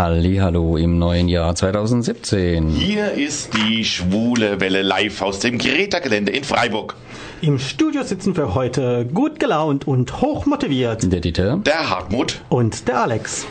[0.00, 2.68] Hallo im neuen Jahr 2017.
[2.68, 6.94] Hier ist die Schwule Welle live aus dem Greta-Gelände in Freiburg.
[7.40, 11.56] Im Studio sitzen für heute gut gelaunt und hochmotiviert Der Dieter.
[11.66, 12.42] Der Hartmut.
[12.48, 13.44] und der Alex.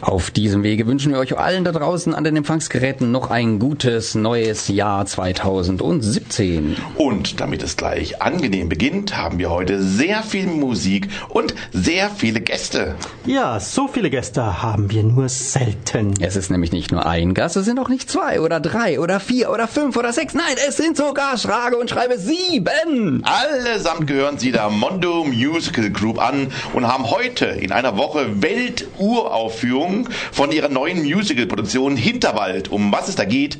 [0.00, 4.14] Auf diesem Wege wünschen wir euch allen da draußen an den Empfangsgeräten noch ein gutes
[4.14, 6.76] neues Jahr 2017.
[6.96, 12.40] Und damit es gleich angenehm beginnt, haben wir heute sehr viel Musik und sehr viele
[12.40, 12.94] Gäste.
[13.26, 16.14] Ja, so viele Gäste haben wir nur selten.
[16.20, 19.18] Es ist nämlich nicht nur ein Gast, es sind auch nicht zwei oder drei oder
[19.18, 20.32] vier oder fünf oder sechs.
[20.32, 23.24] Nein, es sind sogar Schrage und Schreibe sieben.
[23.24, 29.87] Allesamt gehören sie der Mondo Musical Group an und haben heute in einer Woche Welturaufführung
[30.32, 32.70] von ihrer neuen Musical-Produktion Hinterwald.
[32.70, 33.58] Um was es da geht,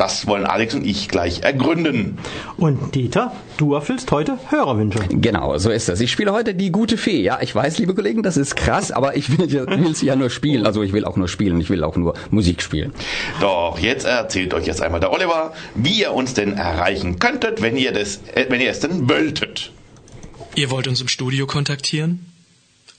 [0.00, 2.16] das wollen Alex und ich gleich ergründen.
[2.56, 4.98] Und Dieter, du erfüllst heute Hörerwünsche.
[5.10, 6.00] Genau, so ist das.
[6.00, 7.20] Ich spiele heute die gute Fee.
[7.20, 9.46] Ja, ich weiß, liebe Kollegen, das ist krass, aber ich will
[9.94, 10.64] sie ja nur spielen.
[10.64, 12.94] Also ich will auch nur spielen, ich will auch nur Musik spielen.
[13.42, 17.76] Doch jetzt erzählt euch jetzt einmal der Oliver, wie ihr uns denn erreichen könntet, wenn
[17.76, 19.70] ihr, das, äh, wenn ihr es denn wolltet.
[20.54, 22.29] Ihr wollt uns im Studio kontaktieren?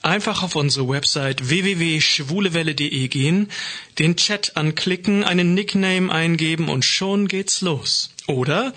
[0.04, 3.52] Einfach auf unsere Website www.schwulewelle.de gehen,
[4.00, 8.10] den Chat anklicken, einen Nickname eingeben und schon geht's los.
[8.26, 8.74] Oder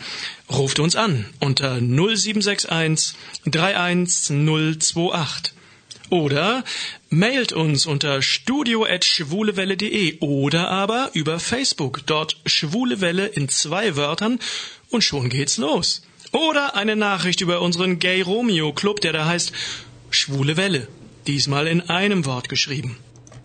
[0.51, 3.15] ruft uns an unter 0761
[3.47, 5.55] 31028.
[6.11, 6.63] Oder
[7.09, 14.39] mailt uns unter studio.schwulewelle.de oder aber über Facebook, dort Schwule Welle in zwei Wörtern
[14.91, 16.03] und schon geht's los.
[16.33, 19.53] Oder eine Nachricht über unseren Gay Romeo Club, der da heißt
[20.11, 20.87] Schwule Welle.
[21.27, 22.99] Diesmal in einem Wort geschrieben.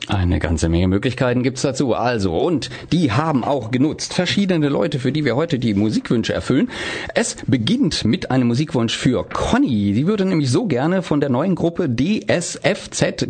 [0.09, 1.93] Eine ganze Menge Möglichkeiten gibt's dazu.
[1.93, 4.15] Also, und die haben auch genutzt.
[4.15, 6.69] Verschiedene Leute, für die wir heute die Musikwünsche erfüllen.
[7.13, 9.93] Es beginnt mit einem Musikwunsch für Conny.
[9.93, 13.29] Sie würde nämlich so gerne von der neuen Gruppe DSFZKE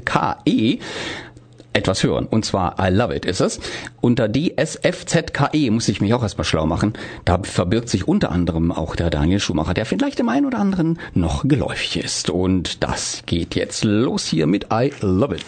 [1.73, 2.25] etwas hören.
[2.25, 3.59] Und zwar I Love It ist es.
[4.01, 6.93] Unter DSFZKE E muss ich mich auch erstmal schlau machen.
[7.25, 10.99] Da verbirgt sich unter anderem auch der Daniel Schumacher, der vielleicht dem einen oder anderen
[11.13, 12.29] noch geläufig ist.
[12.29, 15.45] Und das geht jetzt los hier mit I Love It.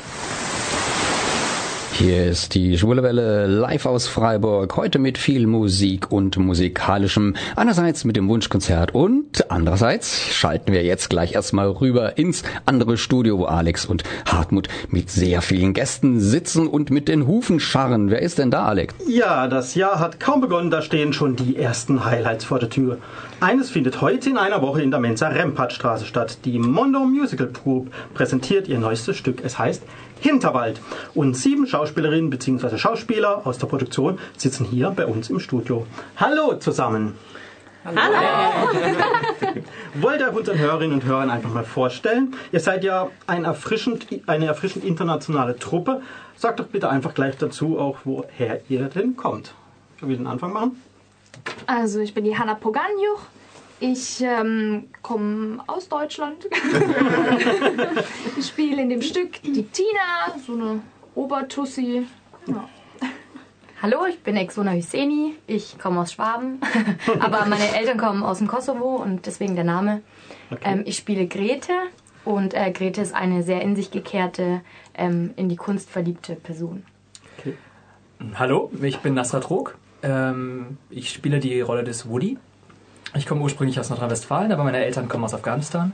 [2.01, 7.35] Hier ist die Schwule Welle live aus Freiburg, heute mit viel Musik und musikalischem.
[7.55, 13.37] Einerseits mit dem Wunschkonzert und andererseits schalten wir jetzt gleich erstmal rüber ins andere Studio,
[13.37, 18.09] wo Alex und Hartmut mit sehr vielen Gästen sitzen und mit den Hufen scharren.
[18.09, 18.95] Wer ist denn da, Alex?
[19.07, 22.97] Ja, das Jahr hat kaum begonnen, da stehen schon die ersten Highlights vor der Tür.
[23.41, 26.39] Eines findet heute in einer Woche in der Mensa Rempartstraße statt.
[26.45, 29.43] Die Mondo Musical Group präsentiert ihr neuestes Stück.
[29.43, 29.83] Es heißt
[30.21, 30.79] Hinterwald.
[31.15, 32.77] Und sieben Schauspielerinnen bzw.
[32.77, 35.87] Schauspieler aus der Produktion sitzen hier bei uns im Studio.
[36.15, 37.15] Hallo zusammen.
[39.95, 42.35] Wollt ihr euch unseren Hörerinnen und Hörern einfach mal vorstellen?
[42.51, 46.01] Ihr seid ja ein erfrischend, eine erfrischend internationale Truppe.
[46.35, 49.55] Sagt doch bitte einfach gleich dazu auch, woher ihr denn kommt.
[49.99, 50.79] Sollen wir den Anfang machen?
[51.65, 53.25] Also ich bin die Hanna Poganjuch.
[53.81, 56.47] Ich ähm, komme aus Deutschland.
[58.37, 60.81] ich spiele in dem Stück die Tina, so eine
[61.15, 62.05] Obertussi.
[62.45, 62.69] Ja.
[63.81, 65.33] Hallo, ich bin Exona Hüseni.
[65.47, 66.61] Ich komme aus Schwaben,
[67.19, 70.01] aber meine Eltern kommen aus dem Kosovo und deswegen der Name.
[70.63, 71.73] Ähm, ich spiele Grete
[72.23, 74.61] und äh, Grete ist eine sehr in sich gekehrte,
[74.93, 76.85] ähm, in die Kunst verliebte Person.
[78.35, 79.75] Hallo, ich bin Nasrat Rog.
[80.03, 82.37] Ähm, ich spiele die Rolle des Woody.
[83.13, 85.91] Ich komme ursprünglich aus Nordrhein-Westfalen, aber meine Eltern kommen aus Afghanistan.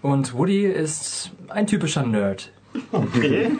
[0.00, 2.52] Und Woody ist ein typischer Nerd.
[2.92, 3.50] Okay.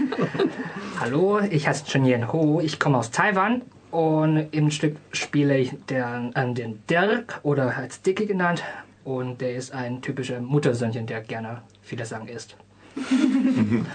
[1.00, 6.30] Hallo, ich heiße Chunyen Ho, ich komme aus Taiwan und im Stück spiele ich der,
[6.34, 8.62] äh, den Dirk oder als Dicky genannt
[9.04, 12.56] und der ist ein typischer Muttersöhnchen, der gerne viele Sachen isst.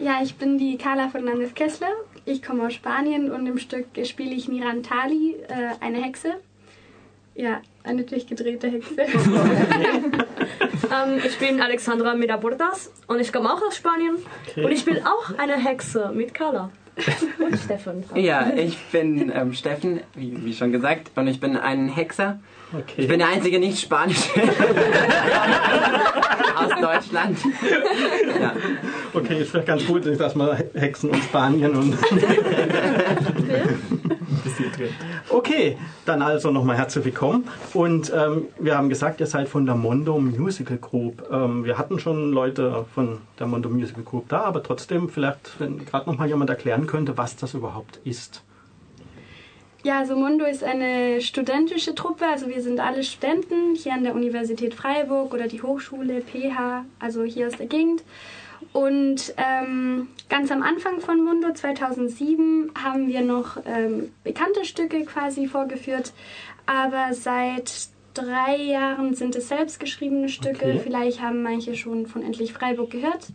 [0.00, 1.90] Ja, ich bin die Carla Fernandez Kessler.
[2.24, 6.34] Ich komme aus Spanien und im Stück spiele ich Mirantali, äh, eine Hexe.
[7.38, 8.96] Ja, eine durchgedrehte Hexe.
[10.90, 14.16] Ähm, ich bin Alexandra Medabordas und ich komme auch aus Spanien.
[14.56, 16.70] Und ich spiele auch eine Hexe mit Carla.
[17.38, 18.04] Und Stefan.
[18.14, 22.40] Ja, ich bin ähm, Steffen, wie, wie schon gesagt, und ich bin ein Hexer.
[22.72, 23.02] Okay.
[23.02, 24.30] Ich bin der einzige Nicht-Spanische
[26.56, 27.38] aus Deutschland.
[28.40, 28.54] Ja.
[29.12, 31.98] Okay, ist vielleicht ganz gut, dass man Hexen und Spanien und.
[35.30, 37.48] Okay, dann also nochmal herzlich willkommen.
[37.74, 41.26] Und ähm, wir haben gesagt, ihr seid von der Mondo Musical Group.
[41.30, 45.84] Ähm, wir hatten schon Leute von der Mondo Musical Group da, aber trotzdem vielleicht, wenn
[45.84, 48.42] gerade nochmal jemand erklären könnte, was das überhaupt ist.
[49.84, 54.14] Ja, also Mundo ist eine studentische Truppe, also wir sind alle Studenten hier an der
[54.14, 58.02] Universität Freiburg oder die Hochschule PH, also hier aus der Gegend.
[58.72, 65.46] Und ähm, ganz am Anfang von Mundo 2007 haben wir noch ähm, bekannte Stücke quasi
[65.46, 66.12] vorgeführt,
[66.66, 70.66] aber seit drei Jahren sind es selbstgeschriebene Stücke.
[70.66, 70.80] Okay.
[70.82, 73.28] Vielleicht haben manche schon von Endlich Freiburg gehört.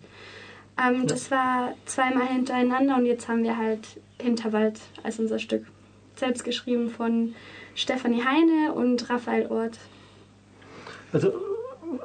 [0.82, 3.88] Ähm, das war zweimal hintereinander und jetzt haben wir halt
[4.22, 5.66] Hinterwald als unser Stück.
[6.16, 7.34] Selbst geschrieben von
[7.76, 9.80] Stefanie Heine und Raphael Ort.
[11.12, 11.34] Also,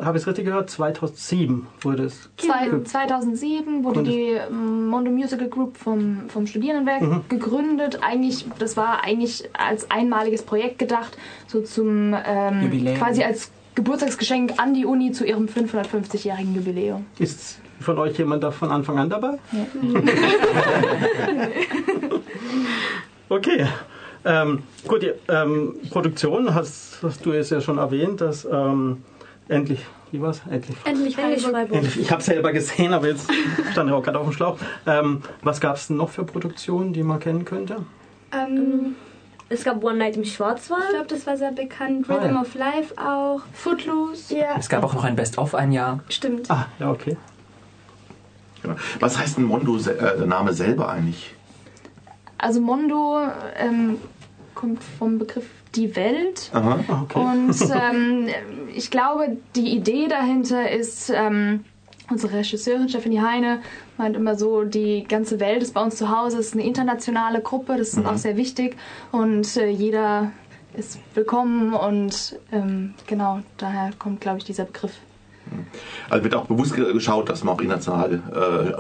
[0.00, 0.70] habe ich es richtig gehört?
[0.70, 2.29] 2007 wurde es.
[2.37, 4.14] Zwei, ge- 2007 wurde Gründet.
[4.14, 7.20] die ähm, Mondo Musical Group vom, vom Studierendenwerk Mhm.
[7.29, 8.00] gegründet.
[8.02, 12.96] Eigentlich, das war eigentlich als einmaliges Projekt gedacht, so zum ähm, Jubiläum.
[12.99, 17.06] quasi als Geburtstagsgeschenk an die Uni zu ihrem 550-jährigen Jubiläum.
[17.19, 19.38] Ist von euch jemand da von Anfang an dabei?
[23.29, 23.67] Okay.
[24.25, 29.02] Ähm, gut, die ähm, Produktion hast, hast du jetzt ja schon erwähnt, dass ähm,
[29.49, 30.41] endlich, wie war's?
[30.50, 30.77] Endlich.
[30.85, 31.75] Endlich Endlich Freiburg.
[31.77, 33.29] Endlich ich habe selber gesehen, aber jetzt
[33.73, 34.59] stand ich auch gerade auf dem Schlauch.
[34.87, 37.85] Ähm, was gab es denn noch für Produktionen, die man kennen könnte?
[38.33, 38.95] Ähm,
[39.49, 40.91] Es gab One Night im ich Schwarzwald.
[40.91, 42.06] glaube, das war sehr bekannt.
[42.09, 42.41] Ah, Rhythm ja.
[42.43, 43.41] of Life auch.
[43.55, 44.37] Footloose.
[44.37, 46.01] Ja, Es gab auch noch ein Best-of ein Jahr.
[46.09, 46.51] stimmt.
[46.51, 47.17] Ah, ja, okay.
[48.62, 48.75] Genau.
[49.01, 51.35] Was heißt denn Mondo, se- äh, der Name selber eigentlich?
[52.39, 53.19] Also Mondo
[53.56, 53.99] ähm,
[54.55, 56.50] kommt vom Begriff die Welt.
[56.53, 56.79] Aha.
[56.88, 57.19] Ah, okay.
[57.20, 57.55] Und
[57.93, 58.29] ähm,
[58.75, 61.65] ich glaube, die Idee dahinter ist, ähm,
[62.11, 63.61] unsere Regisseurin Stephanie Heine
[63.99, 67.41] meint immer so, die ganze Welt ist bei uns zu Hause, es ist eine internationale
[67.41, 68.76] Gruppe, das ist auch sehr wichtig
[69.12, 70.32] und äh, jeder
[70.75, 74.93] ist willkommen und ähm, genau, daher kommt, glaube ich, dieser Begriff.
[76.11, 78.20] Also wird auch bewusst ge- geschaut, dass man auch international,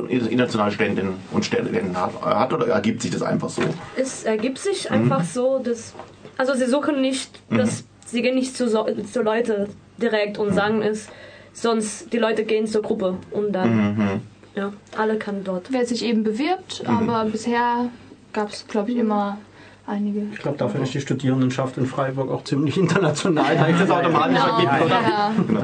[0.08, 3.62] äh, internationale Ständinnen und Stände hat, hat oder ergibt sich das einfach so?
[3.96, 5.94] Es ergibt sich einfach so, dass.
[6.38, 7.84] Also, sie suchen nicht, dass.
[8.06, 9.68] Sie gehen nicht zu, so, zu Leute
[9.98, 11.08] direkt und sagen es,
[11.52, 14.22] sonst die Leute gehen zur Gruppe und dann.
[14.54, 15.70] Ja, alle kann dort.
[15.70, 17.90] Wer sich eben bewirbt, aber bisher
[18.32, 19.36] gab es, glaube ich, immer
[19.88, 20.22] einige.
[20.32, 24.38] Ich glaube, dafür ist die Studierendenschaft in Freiburg auch ziemlich international, da ist das automatisch
[24.38, 25.00] Genau, ergibt, oder?
[25.02, 25.32] ja.
[25.46, 25.60] Genau.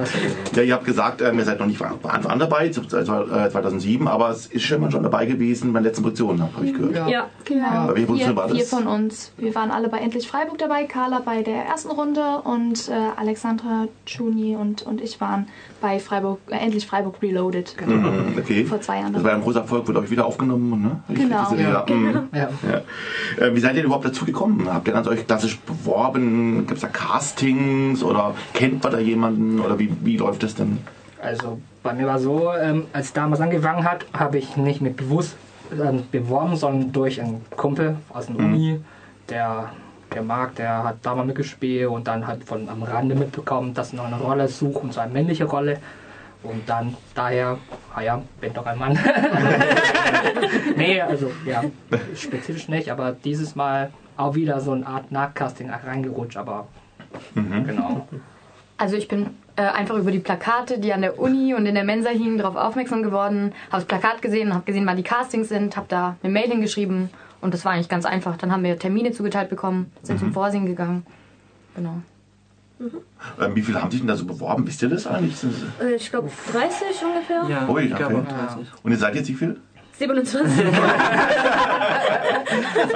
[0.57, 3.51] Ja, ihr habt gesagt, ähm, ihr seid noch nicht von Anfang an dabei, seit äh,
[3.51, 6.75] 2007, aber es ist schon mal schon dabei gewesen bei der letzten Produktion, habe ich
[6.75, 7.09] gehört.
[7.09, 7.87] Ja, Genau.
[7.89, 8.57] Bei Vier, war das?
[8.57, 9.33] vier von uns.
[9.37, 13.89] Wir waren alle bei Endlich Freiburg dabei, Carla bei der ersten Runde und äh, Alexandra,
[14.07, 15.47] Chuni und, und ich waren
[15.85, 17.77] bei Freiburg, äh, Endlich Freiburg Reloaded.
[17.87, 18.65] Mhm, okay.
[18.65, 19.13] Vor zwei Jahren.
[19.13, 21.03] Das war ja ein großer Erfolg, wurde euch wieder aufgenommen, ne?
[21.11, 21.51] Ich Genau.
[21.51, 21.85] gesehen, ja.
[21.87, 22.29] mhm.
[22.33, 22.49] Ja.
[22.67, 23.47] Ja.
[23.47, 24.67] Äh, wie seid ihr denn überhaupt dazu gekommen?
[24.73, 26.67] Habt ihr ganz euch klassisch beworben?
[26.67, 30.79] Gibt es da Castings oder kennt man da jemanden oder wie, wie läuft das denn?
[31.21, 35.37] Also bei mir war so, ähm, als damals angefangen hat, habe ich nicht mit bewusst
[35.71, 38.81] ähm, beworben, sondern durch einen Kumpel aus der Uni,
[39.29, 39.69] der
[40.23, 44.17] mag, der hat damals mitgespielt und dann hat von am Rande mitbekommen, dass noch eine
[44.17, 45.79] Rolle sucht und so eine männliche Rolle.
[46.43, 47.57] Und dann daher,
[47.95, 48.99] ah ja, bin doch ein Mann.
[50.77, 51.65] nee, also ja,
[52.15, 56.69] spezifisch nicht, aber dieses Mal auch wieder so eine Art Nachcasting reingerutscht, aber
[57.35, 58.07] genau.
[58.77, 61.85] Also ich bin äh, einfach über die Plakate, die an der Uni und in der
[61.85, 65.77] Mensa hingen, darauf aufmerksam geworden, habe das Plakat gesehen, habe gesehen, wann die Castings sind,
[65.77, 67.09] habe da eine Mail hingeschrieben
[67.45, 68.39] und das war eigentlich ganz einfach.
[68.39, 71.05] Dann haben wir Termine zugeteilt bekommen, sind zum Vorsingen gegangen.
[71.77, 72.01] Genau.
[72.81, 74.67] Ähm, wie viele haben sich denn da so beworben?
[74.67, 75.37] Wisst ihr das eigentlich?
[75.79, 77.45] Äh, ich glaube 30 ungefähr.
[77.49, 78.25] Ja, Ui, ich glaube okay.
[78.29, 78.67] auch 30.
[78.83, 79.61] Und ihr seid jetzt wie viel?
[79.99, 80.65] 27.
[82.47, 82.93] Es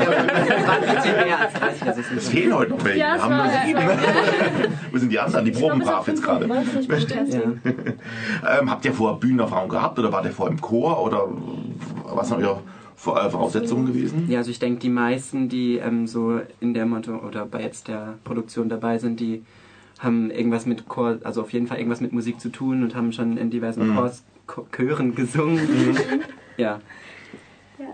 [0.66, 1.88] waren ein bisschen mehr als 30.
[1.88, 3.00] Es Es ist fehlen heute noch welche.
[3.00, 3.50] Ja, haben war-.
[4.92, 5.44] Wo sind die anderen?
[5.44, 6.46] Die proben brav jetzt gerade.
[6.46, 7.34] 25 bestimmt.
[7.34, 7.40] ja.
[8.60, 11.28] Ähm, habt ihr vorher Bühnenerfahrung gehabt oder wart ihr vorher im Chor oder
[12.14, 12.62] was sind eure
[12.98, 14.26] Vor- Voraussetzungen gewesen?
[14.28, 17.86] Ja, also ich denke, die meisten, die ähm, so in der Motto oder bei jetzt
[17.86, 19.44] der Produktion dabei sind, die
[20.00, 23.12] haben irgendwas mit Chor, also auf jeden Fall irgendwas mit Musik zu tun und haben
[23.12, 23.96] schon in diversen Mhm.
[23.96, 25.60] Chors, Cho- Chören gesungen.
[26.56, 26.80] ja.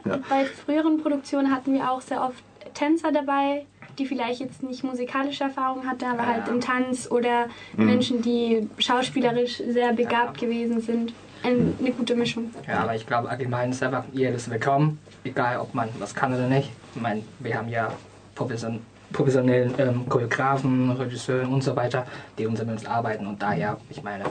[0.07, 0.19] Ja.
[0.31, 2.43] Bei früheren Produktionen hatten wir auch sehr oft
[2.73, 3.67] Tänzer dabei,
[3.99, 7.47] die vielleicht jetzt nicht musikalische Erfahrung hatten, aber halt im Tanz oder
[7.77, 11.13] Menschen, die schauspielerisch sehr begabt gewesen sind.
[11.45, 12.51] Ein, eine gute Mischung.
[12.67, 16.49] Ja, aber ich glaube allgemein ist einfach jedes willkommen, egal ob man was kann oder
[16.49, 16.71] nicht.
[16.95, 17.93] Ich meine, wir haben ja
[18.35, 18.81] profession
[19.13, 22.07] professionellen ähm, Choreografen, Regisseuren und so weiter,
[22.39, 24.25] die unter uns arbeiten und daher, ich meine,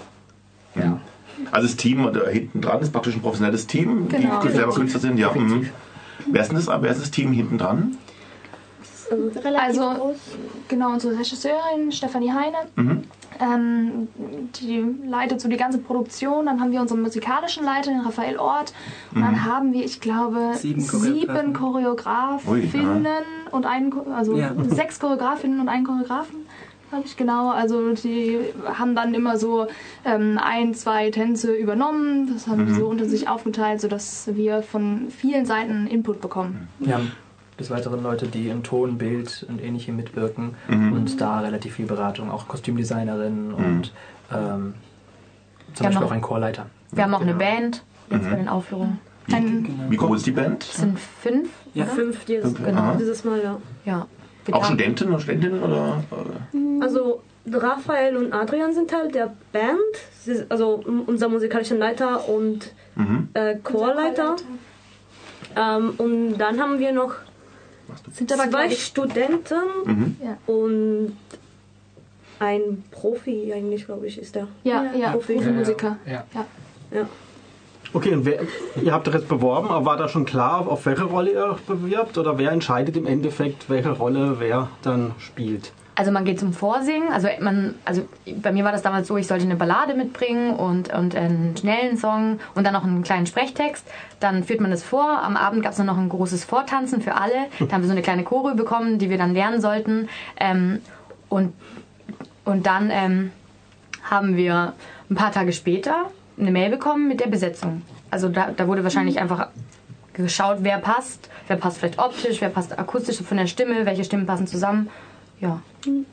[0.76, 1.00] ja.
[1.52, 4.42] Also das Team da hinten dran ist praktisch ein professionelles Team, Genau.
[4.42, 5.18] die, die selber Künstler sind.
[5.18, 5.70] Ja, mhm.
[6.32, 7.98] Wer ist denn das, wer ist das Team hinten dran?
[9.14, 10.16] Relativ Also, groß.
[10.68, 13.04] genau, unsere Regisseurin Stefanie Heine, Mhm.
[13.40, 14.08] ähm,
[14.60, 16.46] die leitet so die ganze Produktion.
[16.46, 18.74] Dann haben wir unseren musikalischen Leiter, den Raphael Ort.
[19.14, 21.54] Und dann haben wir, ich glaube, Sieben sieben.
[21.54, 24.52] Choreografinnen und einen, also Ja.
[24.70, 26.46] sechs Choreografinnen und einen Choreografen
[26.90, 27.50] glaube ich, genau.
[27.50, 29.66] Also die haben dann immer so
[30.06, 32.30] ähm, ein, zwei Tänze übernommen.
[32.32, 36.68] Das haben die so unter sich aufgeteilt, sodass wir von vielen Seiten Input bekommen.
[36.88, 37.12] Haben
[37.60, 40.94] des Weiteren Leute, die im Ton, Bild und ähnlichem mitwirken Mhm.
[40.94, 43.94] und da relativ viel Beratung, auch Kostümdesignerinnen und
[44.32, 44.74] ähm,
[45.74, 46.66] zum Beispiel noch- auch ein Chorleiter.
[46.92, 48.30] Wir haben auch eine Band jetzt Mhm.
[48.30, 49.00] bei den Aufführungen.
[49.90, 50.64] Wie groß ist die Band?
[50.64, 51.50] Es sind fünf.
[51.74, 51.94] Ja, oder?
[51.94, 52.96] fünf dieses, Fünf, aha.
[53.00, 53.58] dieses Mal, ja.
[53.86, 54.08] Ja.
[54.52, 56.04] Auch Studentinnen und Studentinnen oder?
[56.82, 59.80] Also Raphael und Adrian sind Teil der Band,
[60.50, 63.30] also unser musikalischer Leiter und Mhm.
[63.34, 64.36] äh, Chorleiter.
[65.56, 67.14] Ähm, und dann haben wir noch
[68.14, 68.70] Sind aber zwei.
[68.72, 70.16] Studenten Mhm.
[70.24, 70.38] Ja.
[70.48, 71.18] und
[72.40, 74.48] ein Profi eigentlich, glaube ich, ist der.
[74.64, 75.36] Ja, ja, Profi.
[75.36, 75.98] Profimusiker.
[76.06, 76.24] Ja.
[76.34, 76.46] Ja.
[77.94, 78.42] Okay, und wer,
[78.82, 81.62] ihr habt doch jetzt beworben, aber war da schon klar, auf welche Rolle ihr euch
[81.62, 82.18] bewirbt?
[82.18, 85.72] Oder wer entscheidet im Endeffekt, welche Rolle wer dann spielt?
[85.96, 87.12] Also man geht zum Vorsingen.
[87.12, 88.08] Also man, also
[88.42, 91.98] bei mir war das damals so, ich sollte eine Ballade mitbringen und, und einen schnellen
[91.98, 93.86] Song und dann noch einen kleinen Sprechtext.
[94.20, 95.22] Dann führt man das vor.
[95.24, 97.34] Am Abend gab es dann noch ein großes Vortanzen für alle.
[97.60, 100.10] Da haben wir so eine kleine Choreo bekommen, die wir dann lernen sollten.
[100.38, 100.82] Ähm,
[101.30, 101.54] und,
[102.46, 103.32] und dann ähm,
[104.04, 104.74] haben wir
[105.10, 107.84] ein paar Tage später eine Mail bekommen mit der Besetzung.
[108.12, 109.48] Also da, da wurde wahrscheinlich einfach
[110.14, 111.30] geschaut, wer passt.
[111.48, 114.90] Wer passt vielleicht optisch, wer passt akustisch von der Stimme, welche Stimmen passen zusammen.
[115.44, 115.62] Ja.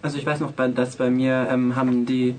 [0.03, 2.35] Also ich weiß noch, dass bei mir ähm, haben die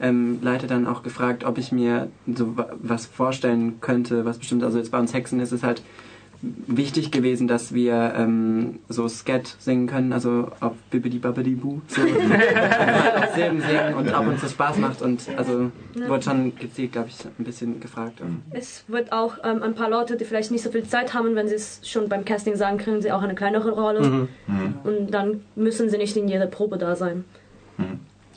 [0.00, 4.64] ähm, Leiter dann auch gefragt, ob ich mir so wa- was vorstellen könnte, was bestimmt,
[4.64, 5.82] also jetzt bei uns Hexen ist es halt
[6.42, 12.00] wichtig gewesen, dass wir ähm, so Scat singen können, also auf Bibbidi Babbidi Boo, so
[12.02, 17.08] auf Silben singen und ob uns das Spaß macht und also wurde schon gezielt, glaube
[17.08, 18.20] ich, ein bisschen gefragt.
[18.50, 21.48] Es wird auch ähm, ein paar Leute, die vielleicht nicht so viel Zeit haben, wenn
[21.48, 24.00] sie es schon beim Casting sagen, kriegen sie auch eine kleinere Rolle.
[24.00, 24.28] Mhm.
[24.84, 27.24] Und dann müssen sie nicht in jeder Probe da sein.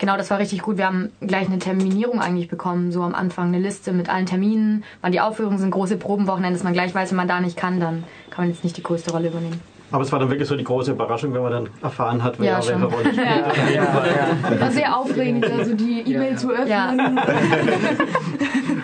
[0.04, 0.76] Genau, das war richtig gut.
[0.76, 4.84] Wir haben gleich eine Terminierung eigentlich bekommen, so am Anfang eine Liste mit allen Terminen,
[5.00, 7.80] wann die Aufführungen sind, große Probenwochenende, dass man gleich weiß, wenn man da nicht kann,
[7.80, 9.62] dann kann man jetzt nicht die größte Rolle übernehmen.
[9.92, 12.52] Aber es war dann wirklich so die große Überraschung, wenn man dann erfahren hat, wer
[12.52, 12.84] Ja, welche.
[12.84, 14.60] Rolle spielt.
[14.60, 16.68] War sehr aufregend, also die E-Mail zu öffnen.
[16.68, 16.90] Ja.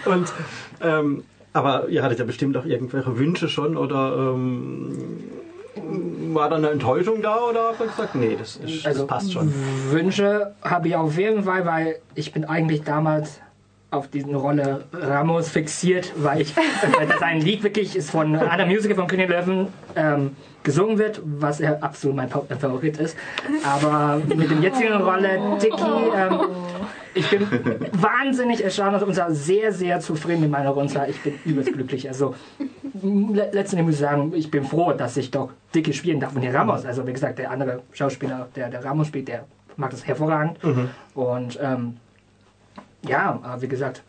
[0.05, 0.31] Und,
[0.81, 4.93] ähm, aber ihr hattet ja bestimmt auch irgendwelche Wünsche schon oder ähm,
[6.35, 9.53] war da eine Enttäuschung da oder habt ihr gesagt, nee, das, ist, das passt schon.
[9.89, 13.39] Wünsche habe ich auf jeden Fall, weil ich bin eigentlich damals
[13.91, 18.65] auf diese Rolle Ramos fixiert, weil ich weil das ein Lied wirklich ist von einer
[18.67, 23.17] Musical von König Löwen ähm, gesungen wird, was ja absolut mein Fa- Favorit ist.
[23.63, 25.81] Aber mit dem jetzigen Rolle Dicky,
[26.15, 26.39] ähm,
[27.13, 27.41] ich bin
[27.93, 30.89] wahnsinnig erstaunt und zwar sehr, sehr zufrieden mit meiner Rolle.
[31.09, 32.07] Ich bin übelst glücklich.
[32.07, 32.35] Also
[33.01, 36.41] le- letztendlich muss ich sagen, ich bin froh, dass ich doch Dicky spielen darf und
[36.41, 36.85] der Ramos.
[36.85, 39.45] Also wie gesagt, der andere Schauspieler, der der Ramos spielt, der
[39.77, 40.59] macht das hervorragend.
[41.15, 41.97] Und ähm,
[43.07, 44.03] ja, aber wie gesagt,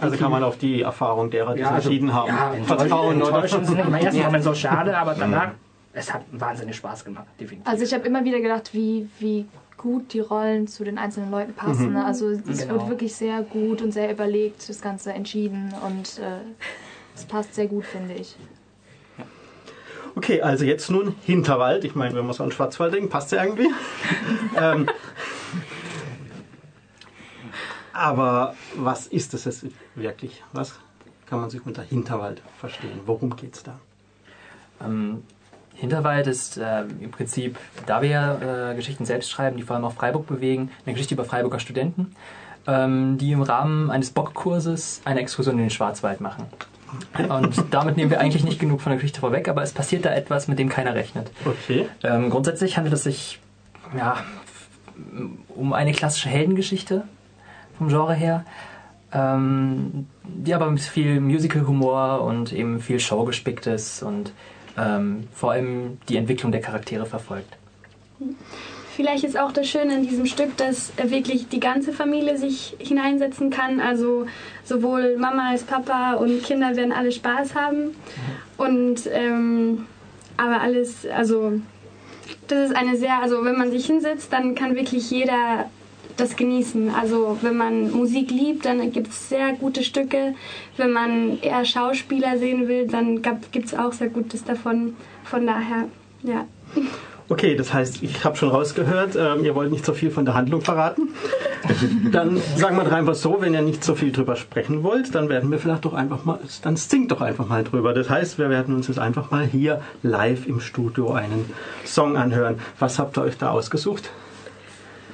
[0.00, 3.20] Also kann man auf die Erfahrung derer, die ja, sich also, entschieden haben, ja, vertrauen,
[3.20, 5.50] enttäuschend sind im ersten Moment so schade, aber danach,
[5.92, 7.70] es hat wahnsinnig Spaß gemacht, definitiv.
[7.70, 11.52] Also ich habe immer wieder gedacht, wie, wie gut die Rollen zu den einzelnen Leuten
[11.54, 11.88] passen.
[11.88, 11.92] Mhm.
[11.94, 12.04] ne?
[12.04, 12.74] Also es Genau.
[12.74, 16.38] wird wirklich sehr gut und sehr überlegt, das Ganze entschieden und äh,
[17.14, 18.36] es passt sehr gut, finde ich.
[20.16, 21.84] Okay, also jetzt nun Hinterwald.
[21.84, 23.68] Ich meine, wenn man so an Schwarzwald denkt, passt ja irgendwie.
[24.56, 24.88] ähm,
[27.92, 30.42] aber was ist das jetzt wirklich?
[30.52, 30.74] Was
[31.26, 33.00] kann man sich unter Hinterwald verstehen?
[33.06, 33.78] Worum geht's da?
[34.80, 35.22] Ähm,
[35.74, 39.84] Hinterwald ist äh, im Prinzip, da wir ja, äh, Geschichten selbst schreiben, die vor allem
[39.84, 42.14] auch Freiburg bewegen, eine Geschichte über Freiburger Studenten,
[42.66, 46.46] ähm, die im Rahmen eines Bockkurses eine Exkursion in den Schwarzwald machen.
[47.28, 50.14] Und damit nehmen wir eigentlich nicht genug von der Geschichte vorweg, aber es passiert da
[50.14, 51.30] etwas, mit dem keiner rechnet.
[51.44, 51.88] Okay.
[52.04, 53.40] Ähm, grundsätzlich handelt es sich
[53.96, 54.16] ja,
[55.48, 57.02] um eine klassische Heldengeschichte
[57.78, 58.44] vom Genre her,
[59.12, 64.32] ähm, die aber mit viel Musical-Humor und eben viel Show gespickt ist und
[64.76, 67.56] ähm, vor allem die Entwicklung der Charaktere verfolgt.
[68.94, 73.50] Vielleicht ist auch das Schöne an diesem Stück, dass wirklich die ganze Familie sich hineinsetzen
[73.50, 73.80] kann.
[73.80, 74.26] Also
[74.62, 77.96] sowohl Mama als Papa und Kinder werden alle Spaß haben.
[78.56, 79.86] Und ähm,
[80.36, 81.60] aber alles, also
[82.46, 85.70] das ist eine sehr, also wenn man sich hinsetzt, dann kann wirklich jeder
[86.16, 86.90] das genießen.
[86.90, 90.34] Also wenn man Musik liebt, dann gibt es sehr gute Stücke.
[90.76, 94.96] Wenn man eher Schauspieler sehen will, dann gibt es auch sehr Gutes davon.
[95.24, 95.88] Von daher,
[96.22, 96.46] ja.
[97.28, 100.34] Okay, das heißt, ich habe schon rausgehört, ähm, ihr wollt nicht so viel von der
[100.34, 101.08] Handlung verraten.
[102.12, 105.30] Dann sagen wir doch einfach so, wenn ihr nicht so viel drüber sprechen wollt, dann
[105.30, 107.94] werden wir vielleicht doch einfach mal, dann singt doch einfach mal drüber.
[107.94, 111.50] Das heißt, wir werden uns jetzt einfach mal hier live im Studio einen
[111.86, 112.58] Song anhören.
[112.78, 114.10] Was habt ihr euch da ausgesucht?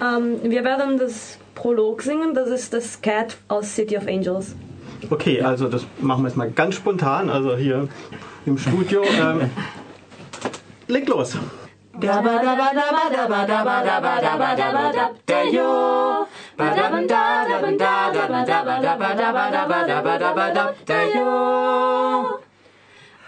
[0.01, 4.57] Ähm, wir werden das Prolog singen, das ist das Cat aus City of Angels.
[5.09, 7.89] Okay, also das machen wir jetzt mal ganz spontan, also hier
[8.47, 9.03] im Studio.
[9.03, 9.51] Ähm,
[10.89, 11.37] leg los.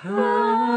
[0.05, 0.72] War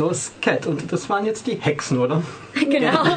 [0.00, 2.22] also Scat und das waren jetzt die Hexen, oder?
[2.54, 3.02] Genau.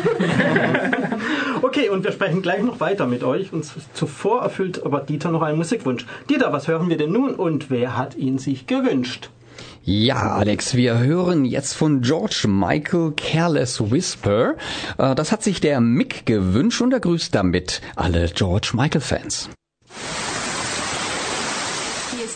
[1.62, 3.51] Okay, und wir sprechen gleich noch weiter mit euch.
[3.51, 6.05] Und zuvor erfüllt aber Dieter noch einen Musikwunsch.
[6.29, 9.29] Dieter, was hören wir denn nun und wer hat ihn sich gewünscht?
[9.83, 14.55] Ja, Alex, wir hören jetzt von George Michael Careless Whisper.
[14.98, 19.50] Äh, Das hat sich der Mick gewünscht und er grüßt damit alle George Michael Fans.
[19.50, 19.59] Hier ist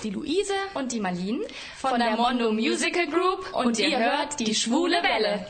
[0.04, 1.46] die Luise und die Marlene
[1.78, 5.46] von der Mondo Musical Group und ihr hört die schwule Welle.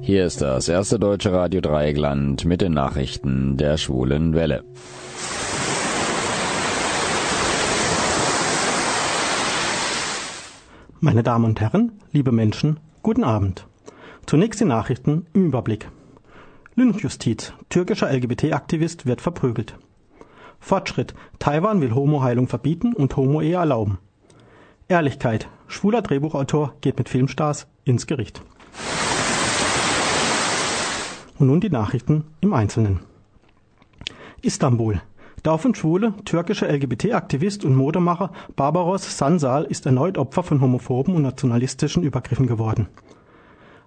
[0.00, 4.64] Hier ist das erste deutsche Radio Dreieckland mit den Nachrichten der schwulen Welle.
[11.00, 13.66] Meine Damen und Herren, liebe Menschen, guten Abend.
[14.26, 15.88] Zunächst die Nachrichten im Überblick.
[16.74, 17.52] Lynchjustiz.
[17.68, 19.76] Türkischer LGBT-Aktivist wird verprügelt.
[20.58, 21.14] Fortschritt.
[21.38, 23.98] Taiwan will Homoheilung verbieten und Homo-Ehe erlauben.
[24.88, 25.48] Ehrlichkeit.
[25.66, 28.42] Schwuler Drehbuchautor geht mit Filmstars ins Gericht.
[31.38, 33.00] Und nun die Nachrichten im Einzelnen.
[34.40, 35.02] Istanbul.
[35.44, 41.22] Der offen schwule türkische LGBT-Aktivist und Modemacher Barbaros Sansal ist erneut Opfer von homophoben und
[41.22, 42.88] nationalistischen Übergriffen geworden.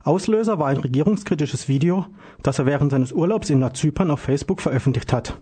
[0.06, 2.06] Auslöser war ein regierungskritisches Video,
[2.44, 5.36] das er während seines Urlaubs in Nordzypern auf Facebook veröffentlicht hat.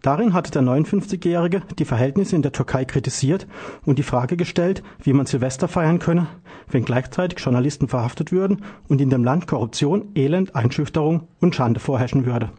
[0.00, 3.48] Darin hatte der 59-Jährige die Verhältnisse in der Türkei kritisiert
[3.84, 6.28] und die Frage gestellt, wie man Silvester feiern könne,
[6.68, 12.24] wenn gleichzeitig Journalisten verhaftet würden und in dem Land Korruption, Elend, Einschüchterung und Schande vorherrschen
[12.24, 12.50] würde.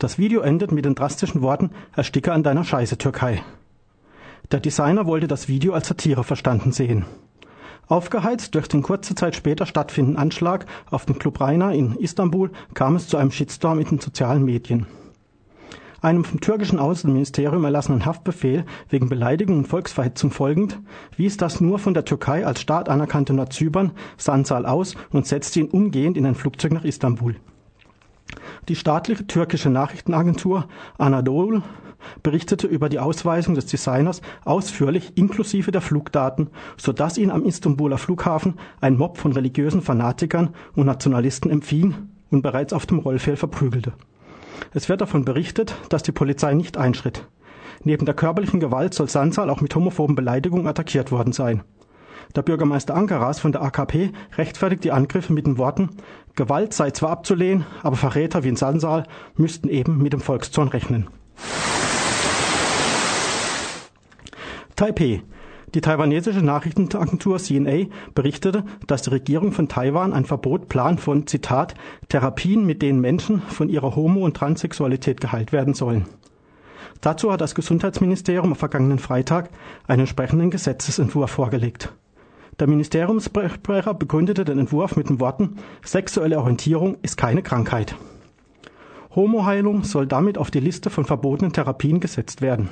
[0.00, 3.40] Das Video endet mit den drastischen Worten Ersticke an deiner Scheiße, Türkei.
[4.50, 7.04] Der Designer wollte das Video als Satire verstanden sehen.
[7.90, 12.94] Aufgeheizt durch den kurze Zeit später stattfindenden Anschlag auf den Club Reina in Istanbul kam
[12.94, 14.86] es zu einem Shitstorm in den sozialen Medien.
[16.00, 20.78] Einem vom türkischen Außenministerium erlassenen Haftbefehl wegen Beleidigung und Volksverhetzung folgend
[21.16, 25.68] wies das nur von der Türkei als Staat anerkannte Nordzypern Sansal aus und setzte ihn
[25.68, 27.34] umgehend in ein Flugzeug nach Istanbul.
[28.68, 30.68] Die staatliche türkische Nachrichtenagentur
[30.98, 31.62] Anadolu
[32.22, 38.54] berichtete über die Ausweisung des Designers ausführlich inklusive der Flugdaten, sodass ihn am Istanbuler Flughafen
[38.80, 41.94] ein Mob von religiösen Fanatikern und Nationalisten empfing
[42.30, 43.92] und bereits auf dem Rollfeld verprügelte.
[44.72, 47.26] Es wird davon berichtet, dass die Polizei nicht einschritt.
[47.82, 51.62] Neben der körperlichen Gewalt soll Sansal auch mit homophoben Beleidigungen attackiert worden sein.
[52.36, 55.90] Der Bürgermeister Ankaras von der AKP rechtfertigt die Angriffe mit den Worten
[56.36, 59.04] Gewalt sei zwar abzulehnen, aber Verräter wie in Sansal
[59.36, 61.08] müssten eben mit dem Volkszorn rechnen.
[64.76, 65.22] Taipei.
[65.74, 71.74] Die taiwanesische Nachrichtenagentur CNA berichtete, dass die Regierung von Taiwan ein Verbot plant von, Zitat,
[72.08, 76.06] Therapien, mit denen Menschen von ihrer Homo- und Transsexualität geheilt werden sollen.
[77.00, 79.50] Dazu hat das Gesundheitsministerium am vergangenen Freitag
[79.86, 81.92] einen entsprechenden Gesetzesentwurf vorgelegt.
[82.60, 87.96] Der Ministeriumssprecher begründete den Entwurf mit den Worten Sexuelle Orientierung ist keine Krankheit.
[89.16, 92.68] Homoheilung soll damit auf die Liste von verbotenen Therapien gesetzt werden.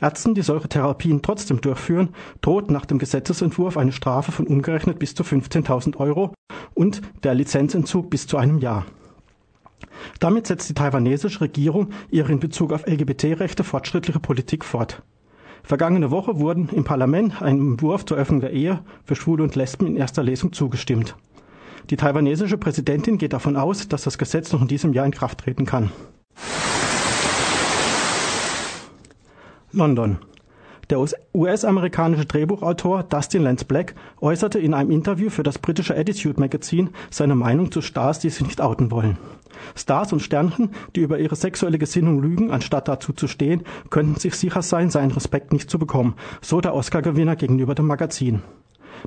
[0.00, 2.08] Ärzten, die solche Therapien trotzdem durchführen,
[2.40, 6.34] droht nach dem Gesetzesentwurf eine Strafe von umgerechnet bis zu 15.000 Euro
[6.74, 8.84] und der Lizenzentzug bis zu einem Jahr.
[10.18, 15.04] Damit setzt die taiwanesische Regierung ihre in Bezug auf LGBT-Rechte fortschrittliche Politik fort.
[15.64, 19.86] Vergangene Woche wurden im Parlament einem Entwurf zur Öffnung der Ehe für Schwule und Lesben
[19.86, 21.16] in erster Lesung zugestimmt.
[21.88, 25.38] Die taiwanesische Präsidentin geht davon aus, dass das Gesetz noch in diesem Jahr in Kraft
[25.38, 25.90] treten kann.
[29.72, 30.18] London.
[30.90, 36.90] Der US-amerikanische Drehbuchautor Dustin Lance Black äußerte in einem Interview für das britische Attitude Magazine
[37.10, 39.16] seine Meinung zu Stars, die sich nicht outen wollen.
[39.74, 44.34] Stars und Sternchen, die über ihre sexuelle Gesinnung lügen, anstatt dazu zu stehen, könnten sich
[44.34, 48.42] sicher sein, seinen Respekt nicht zu bekommen, so der Oscar-Gewinner gegenüber dem Magazin.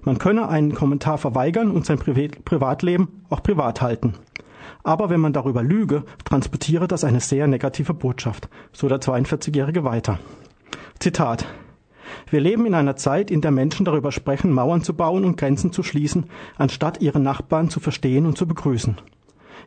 [0.04, 4.14] Man könne einen Kommentar verweigern und sein Privatleben auch privat halten.
[4.84, 10.20] Aber wenn man darüber lüge, transportiere das eine sehr negative Botschaft, so der 42-Jährige weiter.
[11.00, 11.46] Zitat.
[12.30, 15.72] Wir leben in einer Zeit, in der Menschen darüber sprechen, Mauern zu bauen und Grenzen
[15.72, 16.26] zu schließen,
[16.58, 18.98] anstatt ihre Nachbarn zu verstehen und zu begrüßen.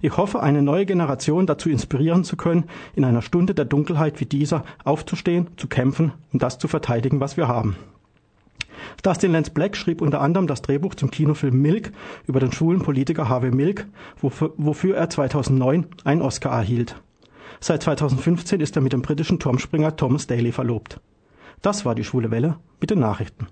[0.03, 4.27] Ich hoffe, eine neue Generation dazu inspirieren zu können, in einer Stunde der Dunkelheit wie
[4.27, 7.77] dieser aufzustehen, zu kämpfen und das zu verteidigen, was wir haben.
[9.03, 11.92] Dustin Lance Black schrieb unter anderem das Drehbuch zum Kinofilm Milk
[12.27, 13.87] über den schwulen Politiker Harvey Milk,
[14.20, 16.96] wofür, wofür er 2009 einen Oscar erhielt.
[17.61, 21.01] Seit 2015 ist er mit dem britischen Turmspringer Thomas Daly verlobt.
[21.62, 23.49] Das war die Schwule Welle mit den Nachrichten.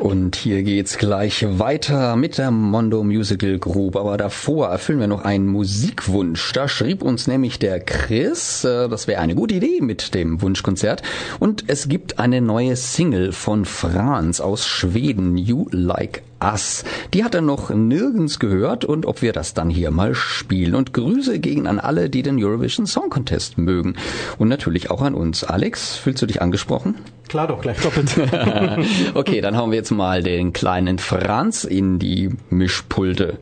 [0.00, 3.96] Und hier geht's gleich weiter mit der Mondo Musical Group.
[3.96, 6.54] Aber davor erfüllen wir noch einen Musikwunsch.
[6.54, 11.02] Da schrieb uns nämlich der Chris, äh, das wäre eine gute Idee mit dem Wunschkonzert.
[11.38, 16.82] Und es gibt eine neue Single von Franz aus Schweden, You Like Us.
[17.12, 20.76] Die hat er noch nirgends gehört und ob wir das dann hier mal spielen.
[20.76, 23.96] Und Grüße gegen an alle, die den Eurovision Song Contest mögen.
[24.38, 25.44] Und natürlich auch an uns.
[25.44, 26.94] Alex, fühlst du dich angesprochen?
[27.30, 28.10] Klar doch, gleich doppelt.
[29.14, 33.38] okay, dann hauen wir jetzt mal den kleinen Franz in die Mischpulte.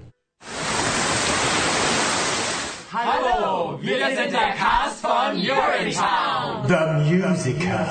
[2.93, 6.69] Hallo, wir sind der Cast von Urinetown.
[6.69, 7.87] The Musical.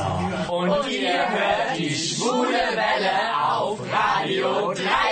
[0.48, 3.12] Und ihr hört die schwule Welle
[3.50, 5.07] auf Radio Dreieckland.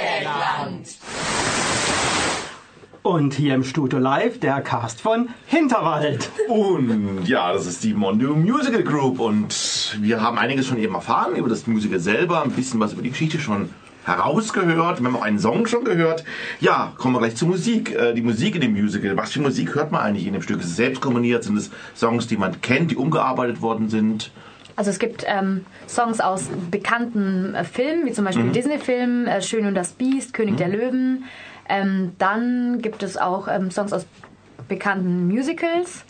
[3.05, 6.27] Und hier im Studio Live der Cast von Hinterwald.
[6.47, 11.35] Und ja, das ist die Mondo Musical Group und wir haben einiges schon eben erfahren
[11.35, 13.69] über das Musical selber, ein bisschen was über die Geschichte schon
[14.05, 15.01] herausgehört.
[15.01, 16.23] Wir haben auch einen Song schon gehört.
[16.59, 17.93] Ja, kommen wir gleich zur Musik.
[17.93, 19.15] Äh, die Musik in dem Musical.
[19.15, 20.59] Was für Musik hört man eigentlich in dem Stück?
[20.61, 21.43] Ist es selbst komponiert?
[21.43, 24.31] Sind es Songs, die man kennt, die umgearbeitet worden sind?
[24.77, 28.51] Also es gibt ähm, Songs aus bekannten äh, Filmen, wie zum Beispiel Mhm.
[28.53, 31.25] Disney-Film äh, Schön und das Biest, König der Löwen.
[31.69, 34.05] Ähm, dann gibt es auch ähm, Songs aus
[34.67, 36.03] bekannten Musicals.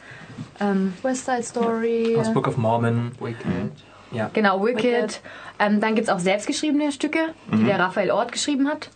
[0.60, 2.15] Ähm, West Side Story.
[2.20, 3.12] Aus Book of Mormon.
[3.20, 3.72] Wicked.
[4.12, 4.30] Ja.
[4.34, 4.84] Genau, Wicked.
[4.84, 5.22] Wicked.
[5.60, 7.20] Ähm, dann gibt es auch selbstgeschriebene Stücke,
[7.52, 7.65] die Mhm.
[7.68, 8.89] der Raphael Ort geschrieben hat,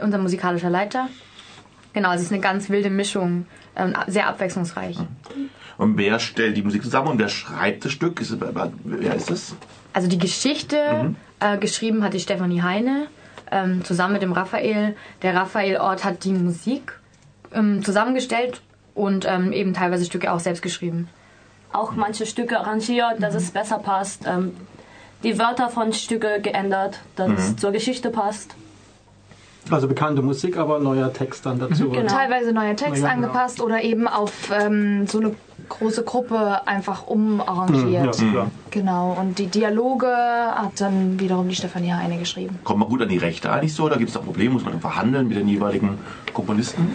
[0.00, 1.08] unser musikalischer Leiter.
[1.92, 4.98] Genau, es ist eine ganz wilde Mischung, ähm, sehr abwechslungsreich.
[5.78, 8.20] Und wer stellt die Musik zusammen und wer schreibt das Stück?
[8.20, 8.36] Ist
[8.84, 9.54] wer ist es?
[9.92, 11.16] Also die Geschichte Mhm.
[11.40, 13.06] äh, geschrieben hat die Stefanie Heine
[13.50, 14.96] ähm, zusammen mit dem Raphael.
[15.22, 16.92] Der Raphael Ort hat die Musik
[17.52, 18.60] ähm, zusammengestellt
[18.94, 21.08] und ähm, eben teilweise Stücke auch selbst geschrieben.
[21.72, 24.22] Auch manche Stücke arrangiert, dass es besser passt.
[24.26, 24.56] Ähm,
[25.22, 27.58] die Wörter von Stücke geändert, dass es Mhm.
[27.58, 28.54] zur Geschichte passt.
[29.70, 31.88] Also bekannte Musik, aber neuer Text dann dazu.
[31.90, 33.26] Teilweise neuer Text Ja, genau.
[33.26, 35.34] angepasst oder eben auf ähm, so eine
[35.68, 38.20] große Gruppe einfach umarrangiert.
[38.20, 38.46] Mhm, ja.
[38.70, 42.58] Genau, und die Dialoge hat dann wiederum die Stefanie Heine geschrieben.
[42.64, 43.88] Kommt man gut an die Rechte eigentlich so?
[43.88, 44.54] Da gibt es da Probleme?
[44.54, 45.98] Muss man dann verhandeln mit den jeweiligen
[46.32, 46.94] Komponisten?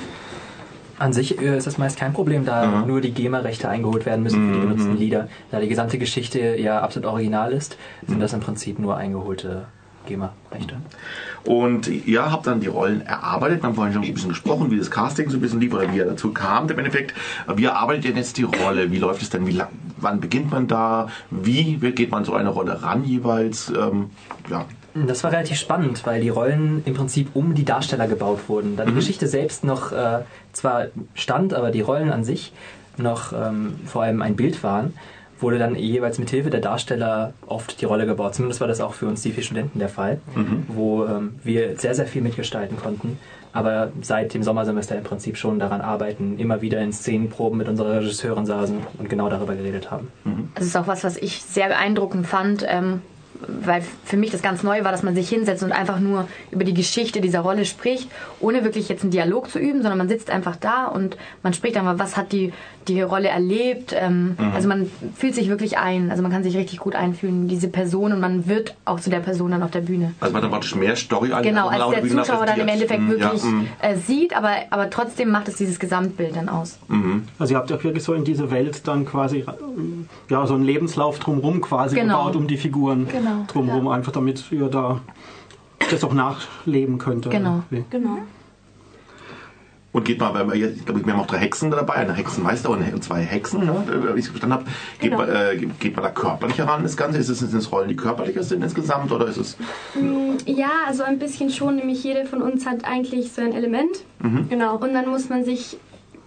[0.99, 4.47] An sich äh, ist das meist kein Problem, da nur die GEMA-Rechte eingeholt werden müssen
[4.47, 5.27] für die benutzten Lieder.
[5.49, 9.65] Da die gesamte Geschichte ja absolut original ist, sind das im Prinzip nur eingeholte
[10.07, 10.75] GEMA-Rechte.
[11.45, 13.61] Und ihr habt dann die Rollen erarbeitet.
[13.61, 15.91] Wir haben vorhin schon ein bisschen gesprochen, wie das Casting so ein bisschen lief oder
[15.91, 17.13] wie er dazu kam im Endeffekt.
[17.55, 18.91] Wie erarbeitet ihr denn jetzt die Rolle?
[18.91, 19.47] Wie läuft es denn?
[19.47, 21.09] Wie lang, wann beginnt man da?
[21.31, 23.69] Wie geht man so eine Rolle ran jeweils?
[23.69, 24.11] Ähm,
[24.49, 24.65] ja.
[24.93, 28.75] Das war relativ spannend, weil die Rollen im Prinzip um die Darsteller gebaut wurden.
[28.75, 28.95] Da die Mhm.
[28.95, 30.19] Geschichte selbst noch äh,
[30.51, 32.51] zwar stand, aber die Rollen an sich
[32.97, 34.93] noch ähm, vor allem ein Bild waren,
[35.41, 38.35] wurde dann jeweils mit Hilfe der Darsteller oft die Rolle gebaut.
[38.35, 40.63] Zumindest war das auch für uns die vier Studenten der Fall, Mhm.
[40.67, 43.17] wo ähm, wir sehr, sehr viel mitgestalten konnten.
[43.53, 47.97] Aber seit dem Sommersemester im Prinzip schon daran arbeiten, immer wieder in Szenenproben mit unserer
[47.99, 50.07] Regisseurin saßen und genau darüber geredet haben.
[50.55, 53.01] Das ist auch was, was ich sehr beeindruckend fand, ähm,
[53.47, 56.63] weil für mich das ganz neu war, dass man sich hinsetzt und einfach nur über
[56.63, 60.29] die Geschichte dieser Rolle spricht, ohne wirklich jetzt einen Dialog zu üben, sondern man sitzt
[60.29, 62.53] einfach da und man spricht einfach, was hat die,
[62.87, 63.93] die Rolle erlebt.
[63.97, 64.51] Ähm, Mhm.
[64.53, 67.67] Also man fühlt sich wirklich ein, also man kann sich richtig gut einfühlen in diese
[67.67, 70.13] Person und man wird auch zu der Person dann auf der Bühne.
[70.19, 72.67] Also man hat praktisch mehr Story als Genau, als der Bühne Zuschauer dann im.
[72.67, 73.67] Endeffekt Mhm, ja, wirklich mhm.
[73.81, 76.77] äh, sieht, aber, aber trotzdem macht es dieses Gesamtbild dann aus.
[76.87, 77.23] Mhm.
[77.39, 79.43] Also ihr habt ja wirklich so in diese Welt dann quasi
[80.29, 82.19] ja so einen Lebenslauf drumherum quasi Genau.
[82.19, 85.01] gebaut um die Figuren Genau, drumherum einfach damit ihr da
[85.89, 87.29] das auch nachleben könnt.
[87.29, 87.63] Genau.
[87.71, 87.85] irgendwie.
[87.89, 88.17] Genau.
[89.93, 92.13] Und geht mal, weil wir, jetzt- ich glaube, wir haben auch drei Hexen dabei, eine
[92.13, 94.63] Hexenmeister und zwei Hexen, ne, wie ich es verstanden habe.
[94.99, 95.17] Geht, Genau.
[95.17, 97.17] man, äh, geht man da körperlicher ran, das Ganze?
[97.17, 99.57] Ist es, sind es Rollen, die körperlicher sind insgesamt oder ist es...
[99.95, 104.05] Mm, Ja, also ein bisschen schon, nämlich jede von uns hat eigentlich so ein Element.
[104.19, 104.47] Mhm.
[104.47, 104.77] Genau.
[104.77, 105.77] Und dann muss man sich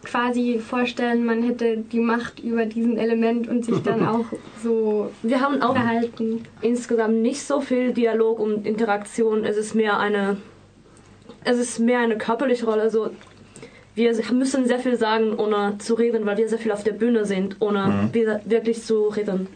[0.04, 4.24] quasi vorstellen, man hätte die Macht über diesen Element und sich dann auch
[4.62, 6.42] so Wir haben auch verhalten.
[6.60, 9.44] insgesamt nicht so viel Dialog und Interaktion.
[9.44, 10.36] Es ist mehr eine
[11.46, 12.82] es ist mehr eine körperliche Rolle.
[12.82, 13.10] Also
[13.94, 17.24] wir müssen sehr viel sagen, ohne zu reden, weil wir sehr viel auf der Bühne
[17.26, 18.08] sind, ohne Mhm.
[18.14, 19.46] wir- wirklich zu reden.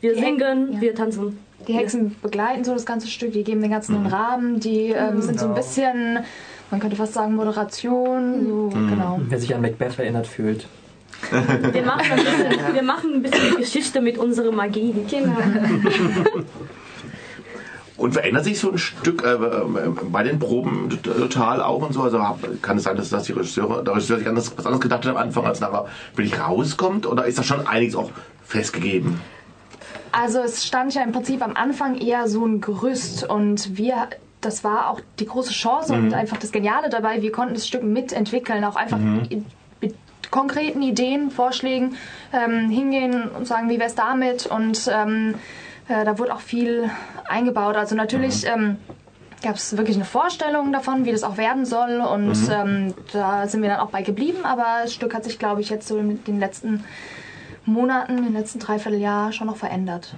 [0.00, 1.38] Wir Die singen, wir tanzen.
[1.66, 4.04] Die Hexen begleiten so das ganze Stück, die geben den ganzen Mhm.
[4.06, 5.56] einen Rahmen, die ähm, sind so ein Genau.
[5.56, 6.18] bisschen,
[6.70, 8.46] man könnte fast sagen, Moderation.
[8.46, 8.88] So, Mhm.
[8.90, 9.20] genau.
[9.28, 10.66] Wer sich an Macbeth erinnert fühlt.
[11.72, 14.94] Wir machen ein bisschen, wir machen ein bisschen Geschichte mit unserer Magie.
[15.10, 15.36] Genau.
[17.96, 22.02] Und verändert sich so ein Stück äh, äh, bei den Proben total auch und so?
[22.02, 24.80] Also hab- kann es sein, dass, dass die Regisseure, der Regisseur sich anders, was anderes
[24.82, 27.06] gedacht hat am Anfang, als nachher wirklich rauskommt?
[27.06, 28.12] Oder ist da schon einiges auch
[28.44, 29.20] festgegeben?
[30.12, 34.08] Also es stand ja im Prinzip am Anfang eher so ein Gerüst und wir,
[34.40, 36.14] das war auch die große Chance und Mhm.
[36.14, 39.44] einfach das Geniale dabei, wir konnten das Stück mitentwickeln, auch einfach Mhm.
[39.80, 39.94] mit
[40.30, 41.96] konkreten Ideen, Vorschlägen
[42.32, 45.34] ähm, hingehen und sagen, wie wäre es damit und ähm,
[45.88, 46.90] äh, da wurde auch viel
[47.28, 47.76] eingebaut.
[47.76, 48.76] Also natürlich ähm,
[49.42, 52.50] gab es wirklich eine Vorstellung davon, wie das auch werden soll und Mhm.
[52.52, 55.70] ähm, da sind wir dann auch bei geblieben, aber das Stück hat sich, glaube ich,
[55.70, 56.84] jetzt so in den letzten
[57.68, 60.14] Monaten, in den letzten Dreivierteljahr schon noch verändert.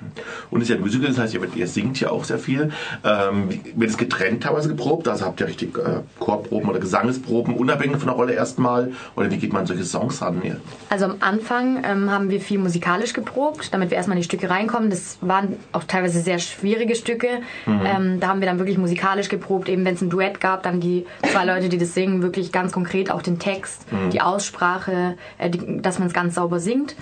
[0.51, 2.71] Und es ist ja ein Musical, das heißt, ihr, ihr singt ja auch sehr viel.
[3.05, 5.09] Ähm, wird es getrennt teilweise geprobt?
[5.09, 8.93] Also habt ihr richtig äh, Chorproben oder Gesangesproben, unabhängig von der Rolle erstmal?
[9.17, 10.41] Oder wie geht man an solche Songs ran?
[10.45, 10.55] Ja.
[10.89, 14.49] Also am Anfang ähm, haben wir viel musikalisch geprobt, damit wir erstmal in die Stücke
[14.51, 14.91] reinkommen.
[14.91, 17.29] Das waren auch teilweise sehr schwierige Stücke.
[17.67, 17.81] Mhm.
[17.85, 19.69] Ähm, da haben wir dann wirklich musikalisch geprobt.
[19.69, 22.73] Eben wenn es ein Duett gab, dann die zwei Leute, die das singen, wirklich ganz
[22.73, 24.11] konkret auch den Text, Mhm.
[24.11, 26.95] die Aussprache, äh, die, dass man es ganz sauber singt.